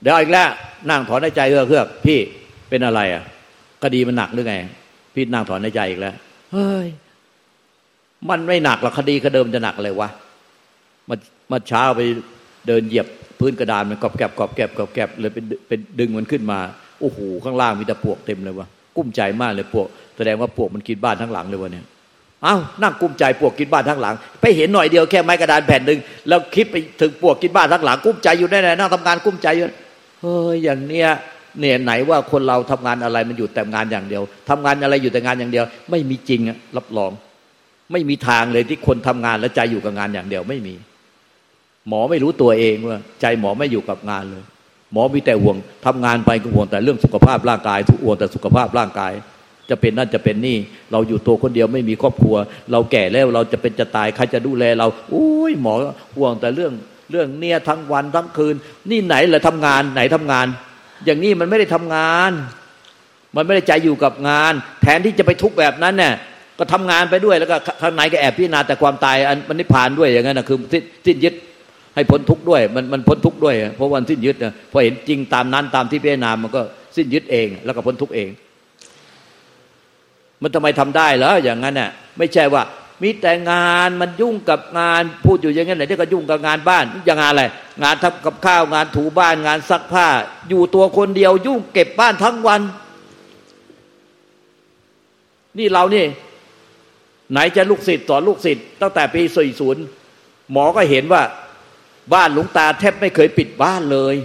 [0.01, 0.49] เดี๋ยวอีกแล้ว
[0.89, 2.19] นั่งถอนในใจเอื้อเพื่อพี่
[2.69, 3.23] เป็นอะไรอะ
[3.83, 4.55] คดีมันหนักหรือไง
[5.13, 6.15] พี่นั่งถอนในใจอีกแล้ว
[6.53, 6.87] เฮ้ย
[8.29, 10.09] มันไม่หนักหรอกคดีก็เดิมจะหนักเลยวะ
[11.09, 11.15] มา
[11.51, 12.01] มาเช้าไป
[12.67, 13.07] เดินเหยียบ
[13.39, 16.59] พื้นกระดานมันกรอบแกบกรอบแกบกรอบแกบเลยเป็นเป็นดึงมันขึ้นมา
[17.01, 21.85] โอ้โหข้างล่างมีแต่ปวกเต็มเลยวะกุ้มใจมากเลยปวก แสดงว่าปวกมันกินบ้านทั้งหลังเลยวะเนี่ย
[22.45, 29.65] อ้าวนั่งกุ้มใจปวกกินบ้านทั้งหลัง ไปเห็นหน่อยเดียวแค่ไม้กระดานแผ่นหนึ่งแล้วคิดไปถึงปวกกินบ้านทั้งหลังกุ้มใจอยู่แน่ๆนั่งทำงานกุ้มใจอยู่
[30.21, 31.09] เฮ้ยอย่างเนี้ย
[31.59, 36.41] เนี่ยไหนว่าคนเราทำงานอะไรมันอยู่แต่งานอย่างเดียวทำงานอะไรอยู่แต่งานอย่างเดียว ไม่มีจริง
[36.77, 37.11] รับรอง
[37.91, 40.73] ไม่มีทางเลยที่คนทำงานแล้วใจอยู่กับงานอย่างเดียวไม่มี
[41.89, 44.43] หมอไม่รู้ตัวเองว่าใจหมอไม่อยู่กับงานเลย
[44.93, 49.13] หมอมีแต่ห่วงทำงานไปก็ห่วงแต่เรื่องสุขภาพร่างกายทุกห่วงแต่สุขภาพร่างกาย
[49.69, 50.57] จะเป็นนั่นจะเป็นนี่
[50.91, 52.35] เราอยู่ตัวคนเดียวไม่มีครอบครัว
[52.71, 55.73] เราแก่แล้วเราจะเป็นจะตายใครจะดูแลเราอุ้ยหมอ
[56.15, 56.73] ห่วงแต่เรื่อง
[57.11, 58.55] เรื่องเนี่ยทั้งวันทั้งคืน
[58.89, 60.45] นี่ไหนแหละทำงานไหนทำงาน
[61.05, 62.31] อย่างนี้มันไม่ได้ทำงาน
[63.35, 66.13] มันไม่ได้ใจอยู่กับงาน แทนที่จะไปทุกแบบนั้นเนี่ย
[66.59, 70.57] ก็ทำงานไปด้วยแล้วก็ข้างในก็แอบพิจารณาแต่ความตายอันมันนิพพานด้วยอย่างนั้นนะคือ
[71.05, 71.33] สิ้นยึด
[71.97, 76.61] ให้พ้นทุกข์ด้วย มันมันพ้นทุกข์ด้วย เพราะวันสิ้นยึดนะพอเห็นจริงตามนั้นตามที่พิจารณามันก็
[76.95, 78.29] สิ้นยึดเอง แล้วก็พ้นทุกข์เอง
[80.41, 82.63] มันทำไมทำได้เหรออย่างนั้นน่ะไม่ใช่ว่า
[83.03, 87.45] มีแต่งานมันยุ่งกับงานพูดอยู่อย่างนั้นไหนที่ก็ยุ่งกับงานบ้านอย่างงานอะไร
[87.83, 90.07] งานทำกับข้าวงานถูบ้านงานซักผ้า
[90.49, 92.61] อยู่ตัวคนเดียว ยุ่งเก็บบ้านทั้งวัน
[95.57, 96.05] นี่เรานี่
[97.31, 99.83] ไหนจะลูกศิษย์สอนลูกศิษย์ตั้งแต่ปีสี่ศูนย์
[100.51, 101.21] หมอก็เห็นว่า
[102.13, 104.15] บ้านหลวงตาแทบไม่เคยปิดบ้านเลย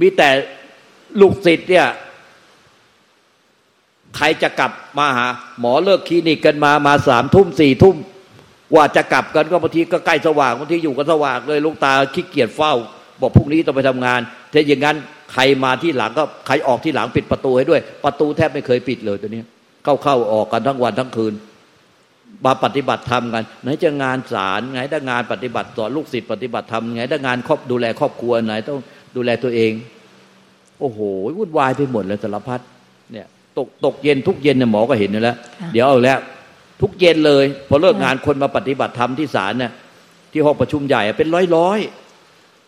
[0.00, 0.28] มีแต่
[1.20, 1.86] ลูกศิษย์เนี่ย
[4.16, 5.26] ใครจะกลับมาหา
[5.60, 7.96] หมอเลิกคลินิกกันมามาสามทุ่มสี่ทุ่ม
[8.74, 12.74] ว่าจะกลับกันก็บางทีก็ใกล้สว่างบางทีอยู่กันสว่างเลยลุงตาขี้เกียจเฝ้า
[13.20, 14.20] บอกพรุ่งนี้ต้องไปทำงาน
[14.52, 14.96] ถ้าอย่างนั้น
[15.32, 19.42] ใครมาที่หลังก็ใครออกที่หลังปิดประตูให้ด้วย ประตูแทบไม่เคยปิดเลยตัวนี้
[19.84, 21.34] เข้าเข้าออกกันทั้งวันทั้งคืน
[22.44, 28.78] มาปฏิบัติธรรมกัน ไหนจะงานศาลไหนจะงานปฏิบัติต่อลูกศิษย์ปฏิบัติธรรมไหนจะงานครอบดูแลครอบครัวไหนต้อง
[29.16, 29.72] ดูแลตัวเอง
[30.80, 30.98] โอ้โห
[31.38, 32.60] วุ่นวายไปหมดเลยสารพัด
[33.12, 33.26] เนี่ย
[33.58, 35.36] ตกตกเย็นทุกเย็นเนี่ยหมอก็เห็นอยู่แล้ว
[35.72, 36.18] เดี๋ยวเอาแล้ว
[36.80, 39.72] ทุกเย็นเลย พอเลิกงานคนมาปฏิบัติธรรมที่ศาลเนี่ย
[40.32, 41.78] ที่ห้องประชุมใหญ่เป็นร้อยร้อย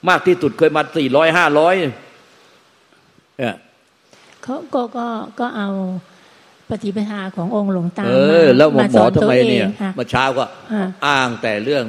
[0.09, 3.55] มากที่สุดเคยมาสี่ร้อยห้าร้อยเนี่ย
[4.43, 5.07] เขาก็ก็
[5.41, 5.71] ก็เอา
[6.71, 8.13] ปฏิปทาขององค์หลวงตาเอ
[8.45, 9.67] อ แล้วหมอทำไมเนี่ย
[9.99, 10.45] มาเช้าก็
[11.07, 11.85] อ้างแต่เรื่อง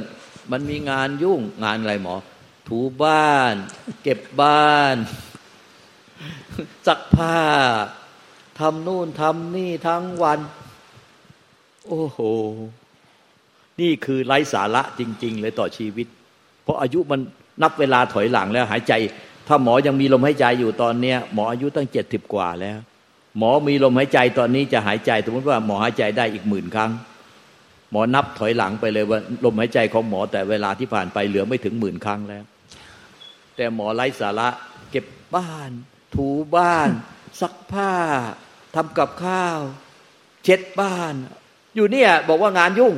[0.52, 2.14] มันมีงานยุ่งงานอะไรหมอ
[2.68, 3.54] ถูบ้าน
[4.02, 4.96] เก็บบ้าน
[6.86, 7.40] ซักผ้า
[8.58, 10.38] ทำนู่นทำนี่ทั้งวัน
[11.88, 12.18] โอ้โห
[13.80, 16.06] นี่คือไร้สาระจริง ๆ เลยต่อชีวิต
[16.62, 17.20] เพราะอายุมัน
[17.62, 18.92] นับเวลาถอยหลังแล้วหายใจ
[19.48, 22.78] ถ้าหมอยังมีลมหายใจอยู่ตอนเนี้ย หมออายุตั้งเจ็ดสิบกว่าแล้ว
[23.38, 26.90] หมอมีลมหายใจตอนนี้จะหายใจสมมติว่าหมอหายใจได้อีกหมื่นครั้ง
[27.90, 32.44] หมอนับถอยหลังไปเลยว่าลมหายใจของหมอแต่เวลาที่ผ่านไปเหลือไม่ถึงหมื่นครั้งแล้ว
[33.56, 34.48] แต่หมอไร้สาระ
[34.90, 35.04] เก็บ
[35.36, 35.70] บ้าน
[36.14, 36.88] ถูบ้าน
[37.40, 37.92] ซักผ้า
[38.74, 39.58] ทำกับข้าว
[40.44, 41.14] เช็ดบ้าน
[41.74, 42.94] อยู่เนี่ยบอกว่างานยุ่ง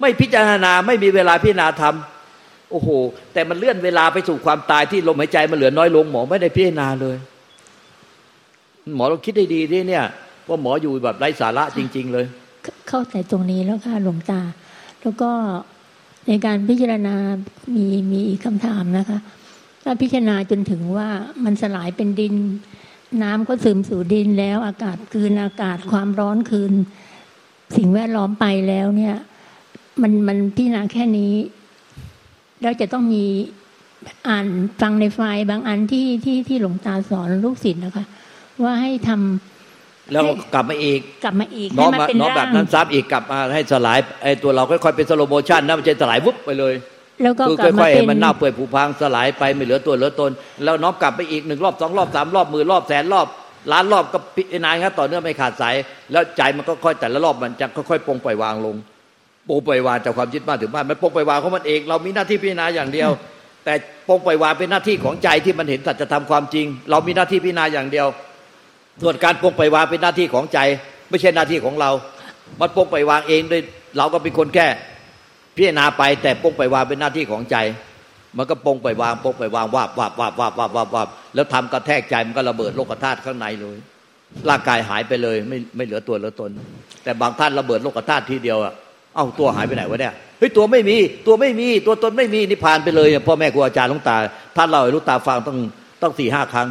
[0.00, 2.88] ไม่พิจารณาไม่มีเวลาพิจารณาทำโอ้โห
[3.32, 7.16] แต่มันเลื่อนเวลาไปสู่ความตายที่ลมหายใจมันเหลือน้อยลงหมอไม่ได้พิจารณาเลย
[8.94, 10.04] หมอเราคิดได้ดีดิเนี่ย
[10.48, 12.26] ว่าหมออยู่แบบไร้สาระจริง ๆ เลย
[12.88, 14.40] เข้าใจตรงนี้แล้วค่ะหลวงตา
[15.02, 15.30] แล้วก็
[16.28, 17.14] ในการพิจารณา
[17.74, 19.18] มีมีอีกคำถามนะคะ
[19.84, 21.08] ถ้าพิจารณาจนถึงว่า
[21.44, 22.34] มันสลายเป็นดิน
[23.22, 26.72] น้ำก็ซึมสู่ดินแล้ว อากาศคืนอากาศความร้อนคืน
[27.76, 29.16] สิ่งแวดล้อมไปแล้วเนี่ย
[30.02, 31.34] มันมันพิจารณาแค่นี้
[32.62, 33.24] แล้วจะต้องมี
[34.28, 34.46] อ่าน
[34.80, 38.04] ฟังในไฟล์บางอันที่ที่ที่หลวงตาสอนลูกศิษย์นะคะ
[38.64, 40.22] ว่าให้ทำแล้ว
[40.54, 46.74] กลับมาอีก กลับมาอีกน้อมมาน้อมแบบนั้นซ้ำอีกกลับมาให้สลายไอ้ตัวเราค่อยๆเป็นสโลโมชันนะมันจะสลายวุบไปเลย
[47.22, 50.30] แล้วก็คือค่อยๆมันเน่าเปื่อยผุพังสลายไปไม่เหลือตัวเหลือตน
[50.64, 53.26] แล้วน้อมกลับไปอีกหนึ่งรอบสองรอบสามรอบหมื่นรอบแสนรอบ
[53.72, 55.74] ล้านรอบก็พิจารณาครับต่อเนื่องไม่ขาดสาย
[56.12, 58.76] แล้วใจมันก็ค่อยแต่ละรอบมันจะค่อยๆปรงปล่อยวางลง
[59.48, 63.10] ปรงปล่อยวางจากความยึดมั่นถึงบ้านมันปรงปล่อยวางของมันเองเรามีหน้าที่พิจารณาอย่างเดียว
[63.64, 63.74] แต่
[64.08, 68.06] ปรงปล่อยวางเป็นหน้าที่ของใจที่มันเห็นสัจธรรมความจริง เรามีหน้าที่พิจารณาอย่างเดียว
[69.02, 70.58] ส่วนการปรงปล่อยวางเป็นหน้าที่ของใจ
[71.10, 71.90] ไม่ใช่หน้าที่ของเรา
[72.60, 73.62] มันปรงปล่อยวางเองด้วย
[73.98, 74.66] เราก็เป็นคนแค่
[75.56, 77.56] พิจารณาไปแต่ปรงปล่อยวางเป็นหน้าที่ของใจ
[78.36, 83.76] มันก็ปงไปวางปงไปวางวาบวาบวาบวาบวาบวาบวาบแล้วทำกระแทกใจมันก็ระเบิดโลกธาตุข้างในเลย
[84.48, 86.50] ร่างกายหายไปเลย ไม่ไม่เหลือตัวเหลือตน
[87.04, 88.72] แต่บางท่านระเบิดโลกธาตุทีเดียวอะ
[89.14, 94.16] เอ้าตัวหายไปไหนวะเนี่ยเฮ้ยตัวไม่มีตัวไม่มีตัวตนไม่มีนิพพานไปเลยพ่อแม่ครูอาจารย์ลุงตา
[94.56, 95.58] ท่านเล่าให้ลุงตาฟังต้อง
[96.02, 96.68] ต้องสี่ห้าครั้ง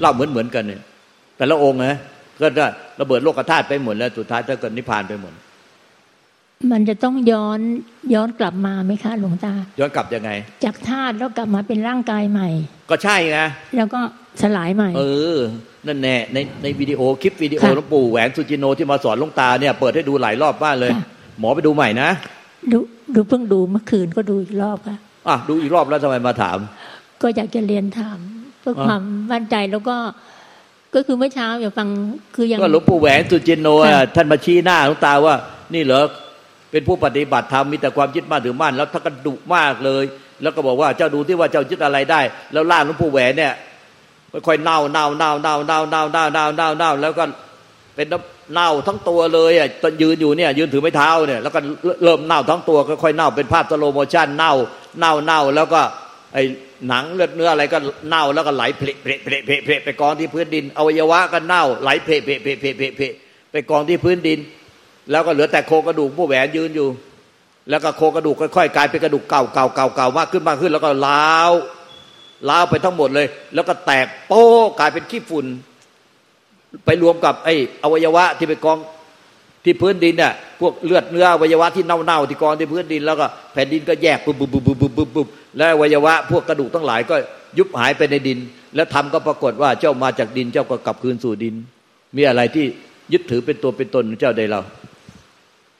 [0.00, 0.80] เล่าเหมือนเหมือนกันเนี่ย
[1.36, 1.96] แต่ละองค์นะ
[2.40, 2.64] ก็จะ
[3.00, 5.32] ระเบิดโลกธาตุไปหมดแล้วสุดท้ายถ้าเกิดนิพพานไปหมด
[6.72, 7.60] มันจะต้องย้อน
[8.14, 10.30] ย้อนกลับมาไหมคะ หลวงตา ย้อนกลับยังไง
[10.64, 12.48] จากธาตุแล้วกลับมาเป็นร่างกายใหม่
[12.90, 13.38] ก็ใช่ไง
[13.76, 14.00] แล้วก็
[14.42, 15.02] สลายใหม่ เอ
[15.36, 15.38] อ
[15.86, 20.92] นั่นแน่ในในวิดีโอคลิปวิดีโอหลวงปู่แหวนสุจิโนที่มาสอนหลวงตาเนี่ยเปิดให้ดูหลายรอบบ้านเลย
[21.40, 22.10] หมอไปดูใหม่นะ
[22.72, 22.78] ดู
[23.14, 24.96] ดูเพิ่งดูเมื่อคืนก็ดูอีกรอบค่ะ
[25.28, 26.58] อะดูอีกรอบแล้วทำไมมาถาม
[27.22, 28.18] ก็อยากจะเรียนถาม
[28.60, 29.96] เพื่อความมั่นใจแล้วก็
[30.94, 31.88] ก็คือเมื่อเช้าอย่าฟัง
[32.34, 33.68] คือยังก็หลวงปู่แหวนสุจิโน
[34.14, 35.34] ท่านมาชี้หน้าหลวงตาว่า
[35.74, 36.04] นี่เหรอ
[36.70, 40.04] เป็นผู้ปฏิบัติธรรมมีแต่ความยึดมั่นถือมั่นแล้วถ้ากระดุมากเลย
[40.42, 42.20] แล้วก็บอกว่าเจ้าดูที่ว่าเจ้ายึดอะไรได้
[42.52, 43.52] แล้วร่างหลวงปู่แหวนเนี่ย
[44.46, 47.24] ค่อยเน่าเน่าเน่าเน่าเน่าเน่าเน่าเน่าเน่าเน่าแล้วก็
[47.94, 48.06] เป็น
[48.54, 51.60] เน่าทั้งตัวเลยอะตอนยืนอยู่เนี่ย ยืนถือไม้เท้าเนี่ยแล้วก็
[52.04, 54.52] เริ่มเน่าทั้งตัวค่อยๆเน่าเป็นภาพสโลโมชั่นเน่า
[54.98, 55.80] เน่าเน่าแล้วก็
[56.34, 56.42] ไอ้
[56.88, 63.06] หนังเลือดเนื้ออะไรก็เน่าแล้วก็ไหลเผละเผละเผละเผละไปกองที่พื้นดิน อวัยวะก็เน่า ไหลเผละเผละเผละเผละเพล
[63.52, 64.38] ไปกองที่พื้นดิน
[65.10, 66.88] แล้วก็เหลือแต่โครงกระดูกผู้แหวนยืนอยู่
[67.70, 71.52] แล้วก็โครงกระดูกค่อยๆกลายเป็นกระดูกเก่าเก่าเก่าเก่ามากขึ้นมากขึ้น แล้วก็ล้าว
[72.48, 74.44] ล้าวไปทั้งหมดเลย แล้วก็แตกโป้
[74.78, 75.46] กลายเป็นขี้ฝุ่น
[76.84, 78.78] ไปรวมกับไอ้อวัยวะที่ไปกอง
[79.64, 87.16] ที่พื้นดินเนี่ยพวกเลือดเนื้อวัยวะที่เน่าๆที่กองที่พื้นดินแล้วก็แผ่นดินก็แยกปุ๊บปุ๊บปุ๊บปุ๊บปุ๊บปุ๊บแล้ววัยวะพวกกระดูกทั้งหลายก็
[87.58, 88.38] ยุบหายไปในดิน
[88.74, 91.54] แล้วทำก็ปรากฏว่าเจ้ามาจากดินเจ้าก็กลับคืนสู่ดิน
[92.16, 92.66] มีอะไรที่
[93.12, 94.60] ยึดถือเป็นตัวเป็นตนเจ้าใดเรา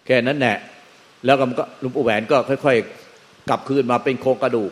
[0.07, 0.57] แค่นั้นแหละ
[1.25, 1.45] แล้วก็
[1.81, 2.77] หลวงปู่แหวนก็ค่อย
[3.13, 4.71] ๆ กลับคืนมาเป็นโครงกระดูก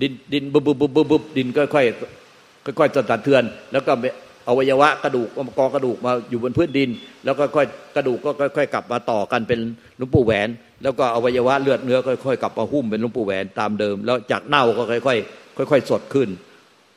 [0.00, 3.92] ดินดินบุบบุบบุบบุบดินค่อยๆค่อยๆสั่นเทือน แล้วก็
[4.50, 6.90] อวัยวะกระดูกกองกระดูกมาอยู่บนพื้นดิน
[7.24, 9.60] แล้วก็ค่อยกระดูกก็ค่อยๆกลับมาต่อกันเป็น
[9.98, 10.48] หลวงปู่แหวน
[10.82, 16.28] แล้วก็อวัยวะเลือดเนื้อค่อยๆกลับมาหุ้มเป็นหลวงปู่แหวนตามเดิม แล้วจากเน่าก็ค่อยๆค่อย ๆ สดขึ้น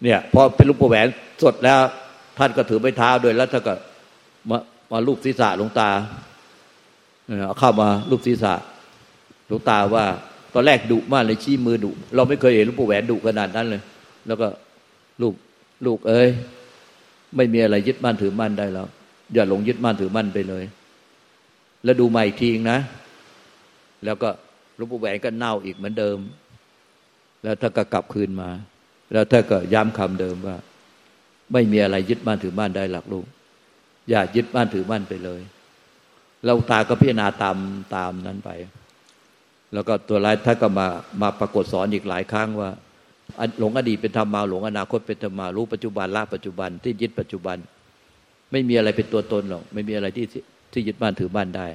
[0.04, 1.08] เนี่ยพอเป็นลูกปู่แหวน
[1.44, 1.80] สดแล้ว
[2.38, 3.76] ท่านก็ถือไม้เท้าด้วยแล้วท่านก็
[4.50, 4.58] มา
[4.92, 5.89] มาลูบศีรษะหลวงตา
[7.28, 8.54] เอาเข้ามาลูบศีรษะ
[9.48, 10.06] หลวงตาว่า
[10.54, 13.82] ตอนแรกดุมากเลยชี้มือดุเราไม่เคยเห็นลูกปู่แหวนดุขนาดนั้นเลย
[14.28, 14.48] แล้วก็
[15.22, 15.34] ลูก
[15.86, 16.30] ลูกเอ้ย
[17.36, 18.88] ไม่มีอะไรยึดมั่นถือมั่นได้แล้ว
[19.34, 20.63] อย่าหลงยึดมั่นถือมั่นไปเลย
[21.84, 22.80] แล้วดูใหม่ทีนะ
[24.06, 24.30] แล้วก็
[24.76, 26.17] หลวงปู่แหวนก็เน่าอีกเหมือนเดิม
[27.43, 28.50] แล้วถ้าก็กลับคืนมา
[29.12, 30.58] แล้วถ้าก็ย้ำคำเดิมว่า
[31.54, 33.26] ไม่มีอะไรยึดมั่นถือมั่นได้หลักลูก
[34.10, 35.41] อย่ายึดมั่นถือมั่นไปเลย
[36.46, 37.58] เราตาก็พิจารณาตาม
[37.96, 38.50] ตามนั้นไป
[39.74, 40.88] แล้วก็ตัวร้ายท่านก็มา
[41.22, 42.69] มาปรากฏสอนอีกหลายครั้งว่า
[43.59, 47.57] หลงอดีตเป็นธรรมมา หลงอนาคตเป็นธรรมา รู้ปัจจุบันละปัจจุบันที่ยึดปัจจุบัน
[48.51, 50.25] ไม่มีอะไรเป็นตัวตนหรอกไม่มีอะไรที่
[50.73, 51.65] ที่ยึดบ้านถือบ้านได้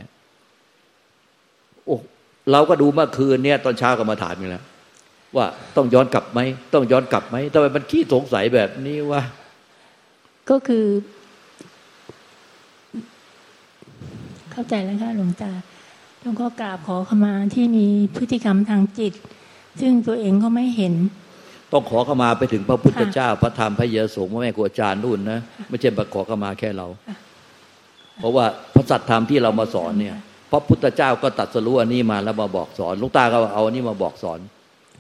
[1.86, 1.96] โอ้
[2.52, 4.64] เราก็ดูเมื่อคืนเนี่ยตอนเช้าก็มาถามกันแล้ว
[5.36, 6.40] ว่าต้องย้อนกลับไหม
[6.74, 9.22] ต้องย้อนกลับไหมทำไมมันขี้สงสัยแบบนี้วะ
[10.50, 10.86] ก็คือ
[14.52, 15.52] เข้าใจแล้วค่ะหลวงตา
[16.20, 19.14] หลวงพ่อกราบขอขมาที่มีพฤติกรรมทางจิต
[19.80, 20.94] ซึ่งตัวเองก็ไม่เห็น
[21.72, 26.86] ต้องขอเข้ามาไปถึงพระพุทธเจ้า พระธรรมพระเยซูพระแม่ครูอาจารย์รุ่นนะไม่ใช่มาขอเข้ามาแค่เรา
[28.18, 30.16] เพราะว่าพระสัตธรรมที่เรามาสอนเนี่ย
[30.50, 34.38] พระพุทธเจ้าก็ตัดสรู้อันนี้มาแล้วมาบอกสอนลูกตาก็เอาอันนี้มาบอกสอน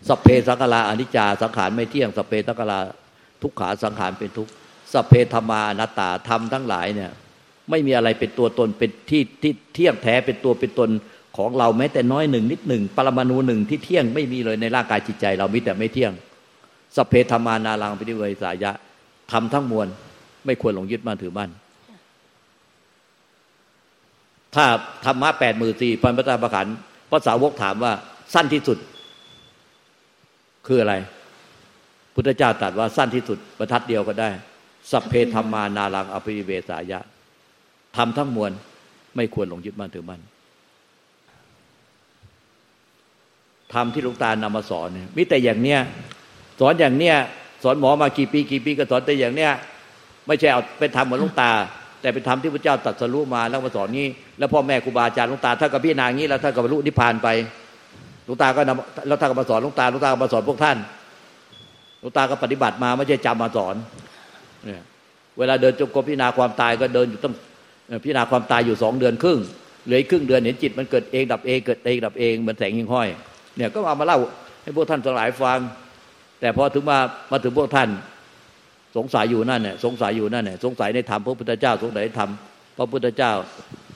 [0.08, 2.78] สัพเพสังขาราอนิจจาสังขารไม่เที่ยงสัพเพสังขารา
[3.42, 4.48] ทุกขาสังขารเป็นทุก
[4.92, 7.10] สัพเพธรรมานัตตาธรรมทั้งหลายเนี่ย
[7.70, 10.90] ไม่มีอะไรเป็นตัวตนเป็นที่ที่เที่ยงแท้เป็นตัวเป็นตน
[11.36, 16.12] ของเราแม้แต่น้อยหนึ่งนิดหนึ่งปรมาณูหนึ่งที่เที่ยงไม่มีเลยในร่างกายจิตใจ เรามีแต่ไม่เที่ยง
[16.96, 18.72] สเพธรมานาลังปิฏิเวสายะ
[19.32, 19.86] ทำทั้งมวล
[20.46, 21.50] ไม่ควรหลงยึดมั่นถือมั่น
[24.54, 24.64] ถ้า
[25.04, 26.66] ธรรมะแปดหมื่นสี่พันพระตาประขัน
[27.10, 27.92] พระสาวกถามว่า
[28.34, 28.78] สั้นที่สุด
[30.66, 30.94] คืออะไร
[32.14, 34.30] พุทธเจ้าตรัสว่าสั้นที่สุดบรรทัดเดียวก็ได้
[34.90, 37.00] สัพเพธรรมานาลังอภิเวสายะ
[37.96, 38.52] ทำทั้งมวล
[39.16, 40.20] ไม่ควรหลงยึดมั่นถือมั่น
[43.74, 45.80] ทำที่ลุงตานำมาสอนเนี่ยมิแต่อย่างเนี้ย
[46.60, 47.16] สอนอย่างเนี้ย
[47.62, 49.52] สอนหมอมากี่ปีกี่ปีก็สอนแต่อย่างเนี้ย
[50.26, 51.52] ไม่ใช่เอาเป็นธรรมเหมือนลุงตา
[52.00, 54.06] แต่เป็นธรรมที่พระเจ้าตรัสรู้มาแล้วมาสอนนี้
[54.38, 57.28] แล้วพ่อแม่ครูบาอาจารย์ลุงตาถ้ากับพี่นางนี้แล้วถ้ากับรรลุนิพพานไป
[58.28, 60.76] ลุงตาก็นำแล้วถ้ากับมาสอนลุงตาลุงตาก็มาสอนพวกท่าน
[62.02, 63.74] ลุงตาก็ปฏิบัติมาไม่ใช่จำมาสอน
[64.64, 64.82] เนี่ย
[65.38, 67.34] เวลาเดินจงกรมพิจารณาความตายก็เดินอยู่ต้อง
[68.04, 69.38] พิจารณาความตายอยู่สองเดือนครึ่ง
[69.86, 73.08] เหลือครึ่งเดือนเห็นจิตมันเกิดเองดับเองเกิดเองดับเองเหมือนแสงหิ่งห้อย
[73.56, 74.18] เนี่ยก็เอามาเล่า
[74.62, 75.58] ให้พวกท่านทั้งหลายฟัง
[76.40, 76.98] แต่พอถึงมา
[77.30, 77.88] มาถึงพวกท่าน
[78.96, 82.30] สงสัยอยู่นั่นเนี่ยสงสัยอยู่นั่นเนี่ยสงสัยในธรรมพระพุทธเจ้า สงสัยในธรรม
[82.76, 83.32] พระพุทธเจ้า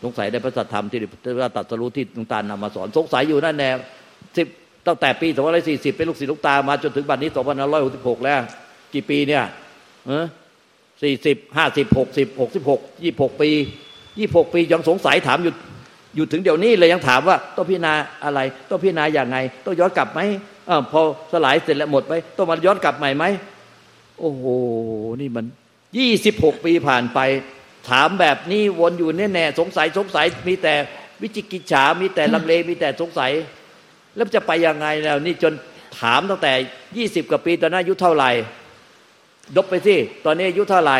[0.02, 0.98] สงสัยในพระสัทธรรมที่
[1.38, 3.70] พระตรัสรู้ที่ลุงตาลนำมาสอน สงสัยอยู่นั่นแน่
[4.36, 4.46] สิบ
[4.86, 8.40] ตั้งแต่ปีสองพันสี่สิบเป็นลูกศิษย์ลูกตามาจนถึงบัดนี้สองพันร้อยหกสิบหกแล้ว
[8.94, 9.44] กี่ปีเนี่ย
[10.06, 10.24] เออ
[11.02, 13.50] สี่สิบห้าสิบหกสิบหกสิบหกยี่หกปี
[14.18, 15.52] ยี่หกปียังสงสัยถามอยู่
[16.16, 20.20] อยู่ถึงเดี๋ยวนี้เลยยังถามว่าต้องพิจารณาอะไร ต้องพิจารณาอย่างไง ต้องย้อนกลับไหม
[20.68, 21.00] อพอ
[21.32, 23.24] สลายเสร็จแล้วหมดไปต้องมาย้อนกลับใหม่ไหม
[24.20, 24.44] โอ้โห
[25.20, 25.46] นี่มัน
[25.98, 27.18] ยี่สิบหกปีผ่านไป
[27.90, 30.74] ถามแบบนี้วนอยู่แน่ๆสงสัยสงสัยมีแต่
[31.22, 33.32] วิจิกิจฉา มีแต่ลังเลมีแต่สงสัย
[34.16, 35.52] แล้วจะไปยังไงแล้ว นี่จน
[35.98, 36.52] ถามตั้งแต่
[36.96, 38.30] ยี่สิบกว่าปีตอนนั้นอายุเท่าไหร่
[39.56, 40.98] ดบไปสิตอนนี้อายุเท่าไหร่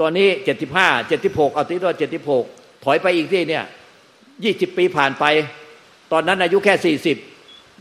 [0.00, 2.44] ตอนนี้เจ็ดสิบห้าเจ็ดสิบหกเอาที่ตัวเจ็ดสิบหก
[2.84, 3.64] ถอยไปอีกที่เนี่ย
[4.44, 5.24] ยี่สิบปีผ่านไป
[6.12, 7.16] ตอนนั้นอายุแค่สี่สิบ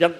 [0.01, 0.11] ยัง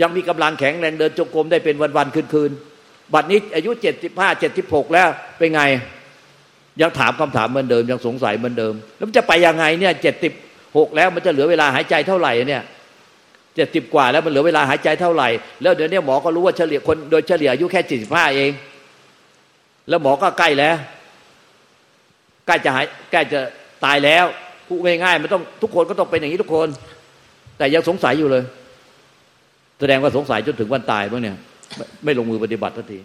[0.00, 5.62] ยังมีกำลังแข็งแรงเดินจงกรมได้เป็นวันๆคืนๆบัดนี้อายุเจ็ดสิบห้าเจ็ดสิบหกแล้วเป็นไง
[6.80, 10.32] ยังถามคำถามเหมือนเดิมยังสงสัยเหมือนเดิม แล้วมันจะไปยังไงเนี่ยเจ็ดสิบ
[10.76, 12.62] หกแล้วมันจะเหลือเวลาหายใจเท่าไหร่เนี่ย
[13.56, 15.28] เจ็ดสิบกว่าแล้วมันเหลือเวลาหายใจเท่าไหร่
[15.62, 18.50] แล้วเดี๋ยวนี้หมอก็รู้ว่าเฉลี่ยคนโดยเฉลี่ยอายุแค่เจ็ดสิบห้าเอง
[19.88, 20.76] แล้วหมอก็ใกล้แล้ว
[22.46, 23.40] ใกล้จะหายใกล้จะ
[23.84, 24.24] ตายแล้ว
[24.68, 26.68] พูดง่ายๆมันต้องทุกคนก็ต้องเป็นอย่างนี้ทุกคน
[27.58, 28.44] แต่ยังสงสัยอยู่เลย
[29.82, 31.36] แสดงว่าสงสัยจนถึงวันตายบ้างเนี่ย
[32.04, 33.00] ไม่ลงมือปฏิบัติทันที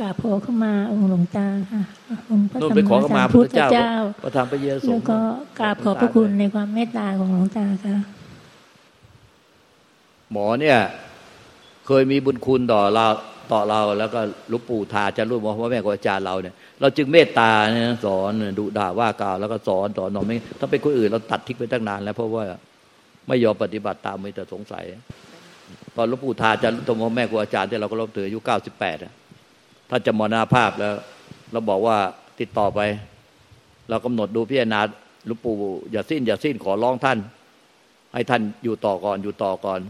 [0.00, 1.82] กราบขอเข้ามาองค์หลวงตาค่ะ
[2.30, 2.76] องค์พระสัม
[3.16, 3.92] มาสัมพุทธเจ้า
[4.24, 5.18] พระธรรมพระเยซูแล้วก็
[5.60, 7.96] กราบขอบพระคุณในความเมตตาของหลวงตาค่ะ
[10.32, 10.78] หมอเนี่ย
[11.86, 13.06] เคยมีบุญคุณต่อเรา
[13.52, 14.20] ต่อเราแล้วก็
[14.52, 22.44] ลุกปู่ทาจะรู้ว่าพ่อแม่ครูอาจารย์เราเนี่ยเราจึงเมตตาเนี่ยสอนดุด่าว่ากล่าวแล้วก็สอนสอนหนอไม่ถ้าเป็นคนอื่นเราตัดทิ้งไปตั้งนานแล้วเพราะว่า
[23.28, 24.84] ไม่ยอมปฏิบัติตามมีแต่สงสัย
[25.96, 28.96] ตอนหลวงปู่ทาจะตมแม่ครูอาจารย์ที่เราก็รบถืออายุเก้าสิบแปด
[29.90, 30.94] ถ้าจะมรณาภาพแล้ว
[31.52, 31.96] เราบอกว่า
[32.40, 32.80] ติดต่อไป
[33.88, 34.80] เรากำหนดดูพิจารณา
[35.26, 35.54] หลวงปู่
[35.92, 37.18] อย่าสิ้น อย่าสิ้นขอร้องท่าน
[38.14, 39.80] ให้ท่านอยู่ต่อก่อนอยู่ต่อก่อน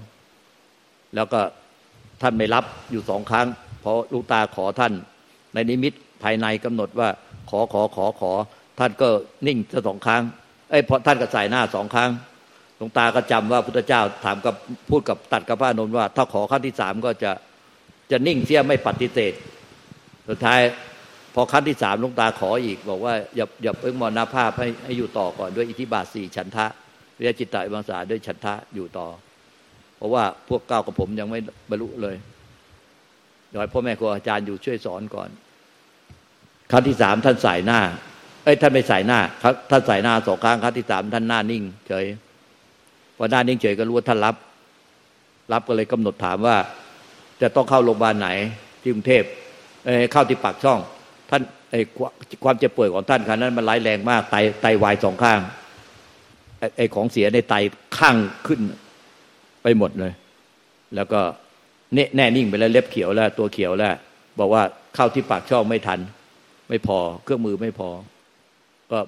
[1.15, 1.41] แล้วก็
[2.23, 3.47] ท่านไม่รับอยู่สองครั้ง
[3.81, 4.93] เพอลูกตาขอท่าน
[5.55, 7.09] ในนิมิตภายในกำหนดว่า
[7.51, 8.33] ขอขอขอขอ
[8.79, 9.09] ท่านก็
[9.47, 10.23] นิ่งสองครั้ง
[10.71, 12.11] เอ้ยพอท่านก็ใส่หน้าสองครั้ง
[12.81, 14.55] ลวงตาก็จำว่าพุทธเจ้าถามกับ
[14.91, 17.33] พูดกับตัดกับพระนนท์ว่า ถ้าขอครั้งที่สามก็จะ
[18.11, 19.33] จะนิ่งเสียไม่ปฏิเสธ
[20.29, 20.61] สุดท้าย
[21.35, 26.67] พอขั้นที่สามลุงตาขออีก บอกว่าอย่าอย่าเพิ่งมรณภาพให้ให้อยู่ต่อก่อนด้วยอิทธิบาทสี่ฉันทะ
[27.19, 29.09] วิยจิตตอิมังสาด้วยฉันทะอยู่ต่อ
[29.97, 31.41] เพราะว่าพวกเก้ากับผมยังไม่
[31.71, 32.17] บรรลุเลย
[33.53, 35.29] โดยพ่อแม่ครูอาจารย์อยู่ช่วยสอนก่อน
[36.71, 37.81] ครั้งที่สามท่านใส่หน้า
[38.45, 42.07] เอ้ยท่านไม่ใส่หน้าครับท่านใส่หน้าสองครั้งครั้งที่สามท่านหน้านิ่งเฉย
[43.23, 44.37] พอหน้านิ่งเฉยก็รู้ว่าท่านรับ
[45.53, 46.57] รับก็เลยกำหนดถามว่า
[47.43, 48.29] จะต้องเข้าโรงพยาบาลไหน
[48.83, 49.25] ที่กรุงเทพ
[50.13, 50.79] เข้าที่ปากช่อง
[51.31, 51.81] ท่านไอ้
[52.45, 55.41] ความเจ็บป่วยของท่านครั้นั้นมันร้ายแรงมากไตไตวายสองข้าง
[56.77, 57.55] ไอ้ของเสียในไต
[57.99, 58.61] ข้างขึ้น
[59.63, 60.13] ไปหมดเลย
[60.97, 61.21] แล้วก็
[61.95, 63.95] เน่แน่นิ่งไปแล้วเล็บเขียวแล้ว ตัวเขียวแล้ว
[64.39, 64.63] บอกว่า
[64.95, 66.01] เข้าที่ปากช่องไม่ทัน
[66.69, 67.89] ไม่พอเครื่องมือไม่พอ
[68.93, 68.99] ก็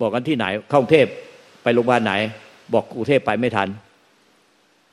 [0.00, 1.06] บอกกันที่ไหนเข้ากรุงเทพ
[1.62, 2.12] ไปโรงพยาบาลไหน
[2.72, 3.68] บอกกรุงเทพไปไม่ทัน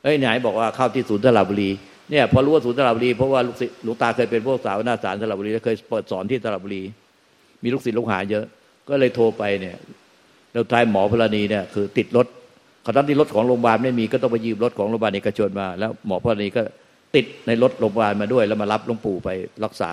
[0.03, 1.69] เอ้ยไหนบอกว่าเข้าที่ศูนย์สระบุรี
[2.12, 6.81] เนี่ยพอรู้ว่าศูนย์สระบุรีเพราะว่าลูกศิษย์หลวงตาเคยเป็นพวกสาวหน้าสารสระบุรีเคยเปิดสอนที่สระบุรี
[7.63, 8.45] มีลูกศิษย์ลูกหาเยอะ
[8.89, 9.75] ก็เลยโทรไปเนี่ย
[10.51, 12.27] แล้วทายหมอพลานีเนี่ยคือติดรถ
[12.84, 16.62] เขาทั้งที่รถของโรงพยาบาลไม่มีก็ต้องไปยืมรถของโรงพยาบาลเอกชนมา แล้วหมอพลานีก็
[17.15, 19.29] ติดในรถโรงพยาบาลมาด้วย แล้วมารับหลวงปู่ไป
[19.63, 19.91] รักษา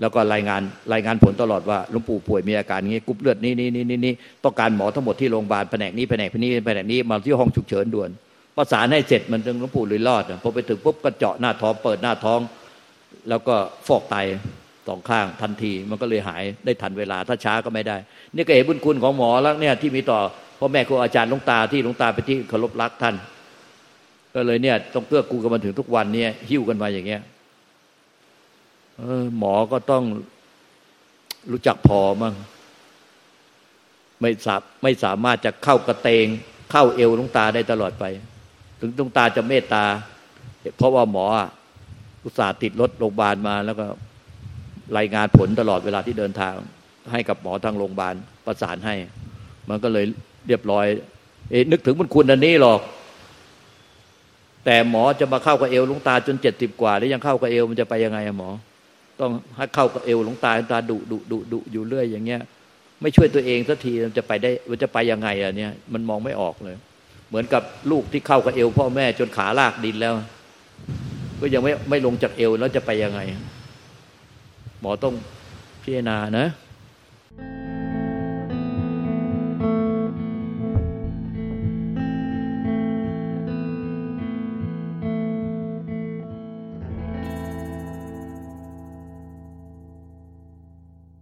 [0.00, 8.10] แล้วก็รายงานรายงานผลตลอดว่าหลวงปู่ป่วยมีอาการงี้กุบเลือดนี้นี่นี่นี่ต้องการหมอทั้งหมดที่โรงพยาบาลแผนกนี้แผนกนี้แผนกนี้มาที่ห้องฉุกเฉินด่วน
[8.56, 12.40] ประสานให้เสร็จมันถึงหลวงปู่เลยรอดพอไปถึงปุ๊บก็เจาะหน้าท้องเปิดหน้าท้อง
[13.28, 13.54] แล้วก็
[13.86, 14.16] ฟอกไต
[14.88, 17.96] สองข้างทันทีมันก็เลยหายได้ทันเวลาถ้าช้าก็ไม่ได้
[18.34, 20.18] นี่ก็เห็นบุญคุณของหมอแล้วเนี่ยที่มีต่อ
[20.58, 23.14] พ่อแม่ครูอาจารย์ลุงตาที่ลุงตาไปที่เคารพรักท่าน
[24.34, 27.20] ก็เลยเนี่ยต้องเกื้อกูกันมาถึงทุกวันเนี่ยหิ้วกันมาอย่างเงี้ย
[29.38, 30.04] หมอก็ต้อง
[31.50, 32.34] รู้จักพอมั่ง
[34.20, 36.26] ไม่สาไม่สามารถจะเข้ากระเตง
[36.72, 38.04] เข้าเอวลุงตาได้ตลอดไป
[38.80, 39.84] ถึงลุงตาจะเมตตา
[40.76, 41.26] เพราะว่าหมอ
[42.24, 43.86] อุตส่าห์ติดรถโรงพยาบาลมาแล้วก็
[44.96, 46.54] รายงานผลตลอดเวลาที่เดินทาง
[47.12, 48.14] ให้กับหมอทางโรงพยาบาล
[48.46, 48.94] ประสานให้
[49.68, 50.04] มันก็เลย
[50.46, 50.86] เรียบร้อย
[51.50, 52.80] เอ๊นึกถึงบุญคุณอันนี้หรอก
[54.64, 58.50] แต่หมอจะมาเข้ากับเอวลุงตาจนเจ็ดสิบกว่า แล้วยังเข้ากับเอวมันจะไปยังไงอะหมอ
[59.20, 62.40] ต้องให้เข้ากับเอวหลวงตาตาดุดุดุดุอยู่เรื่อยอย่างเงี้ย
[63.02, 66.76] ไม่ช่วยตัวเองสักทีมันจะไปได้มันจะไปยังไงอะเนี่ย มันมองไม่ออกเลย
[67.28, 70.14] เหมือนกับลูกที่เข้ากับเอวพ่อแม่จนขาลากดินแล้ว
[71.40, 73.20] ก็ยังไม่ไม่ลงจากเอวแล้วจะไปยังไง
[74.80, 75.14] หมอต้อง
[75.82, 76.46] พิจารณานะ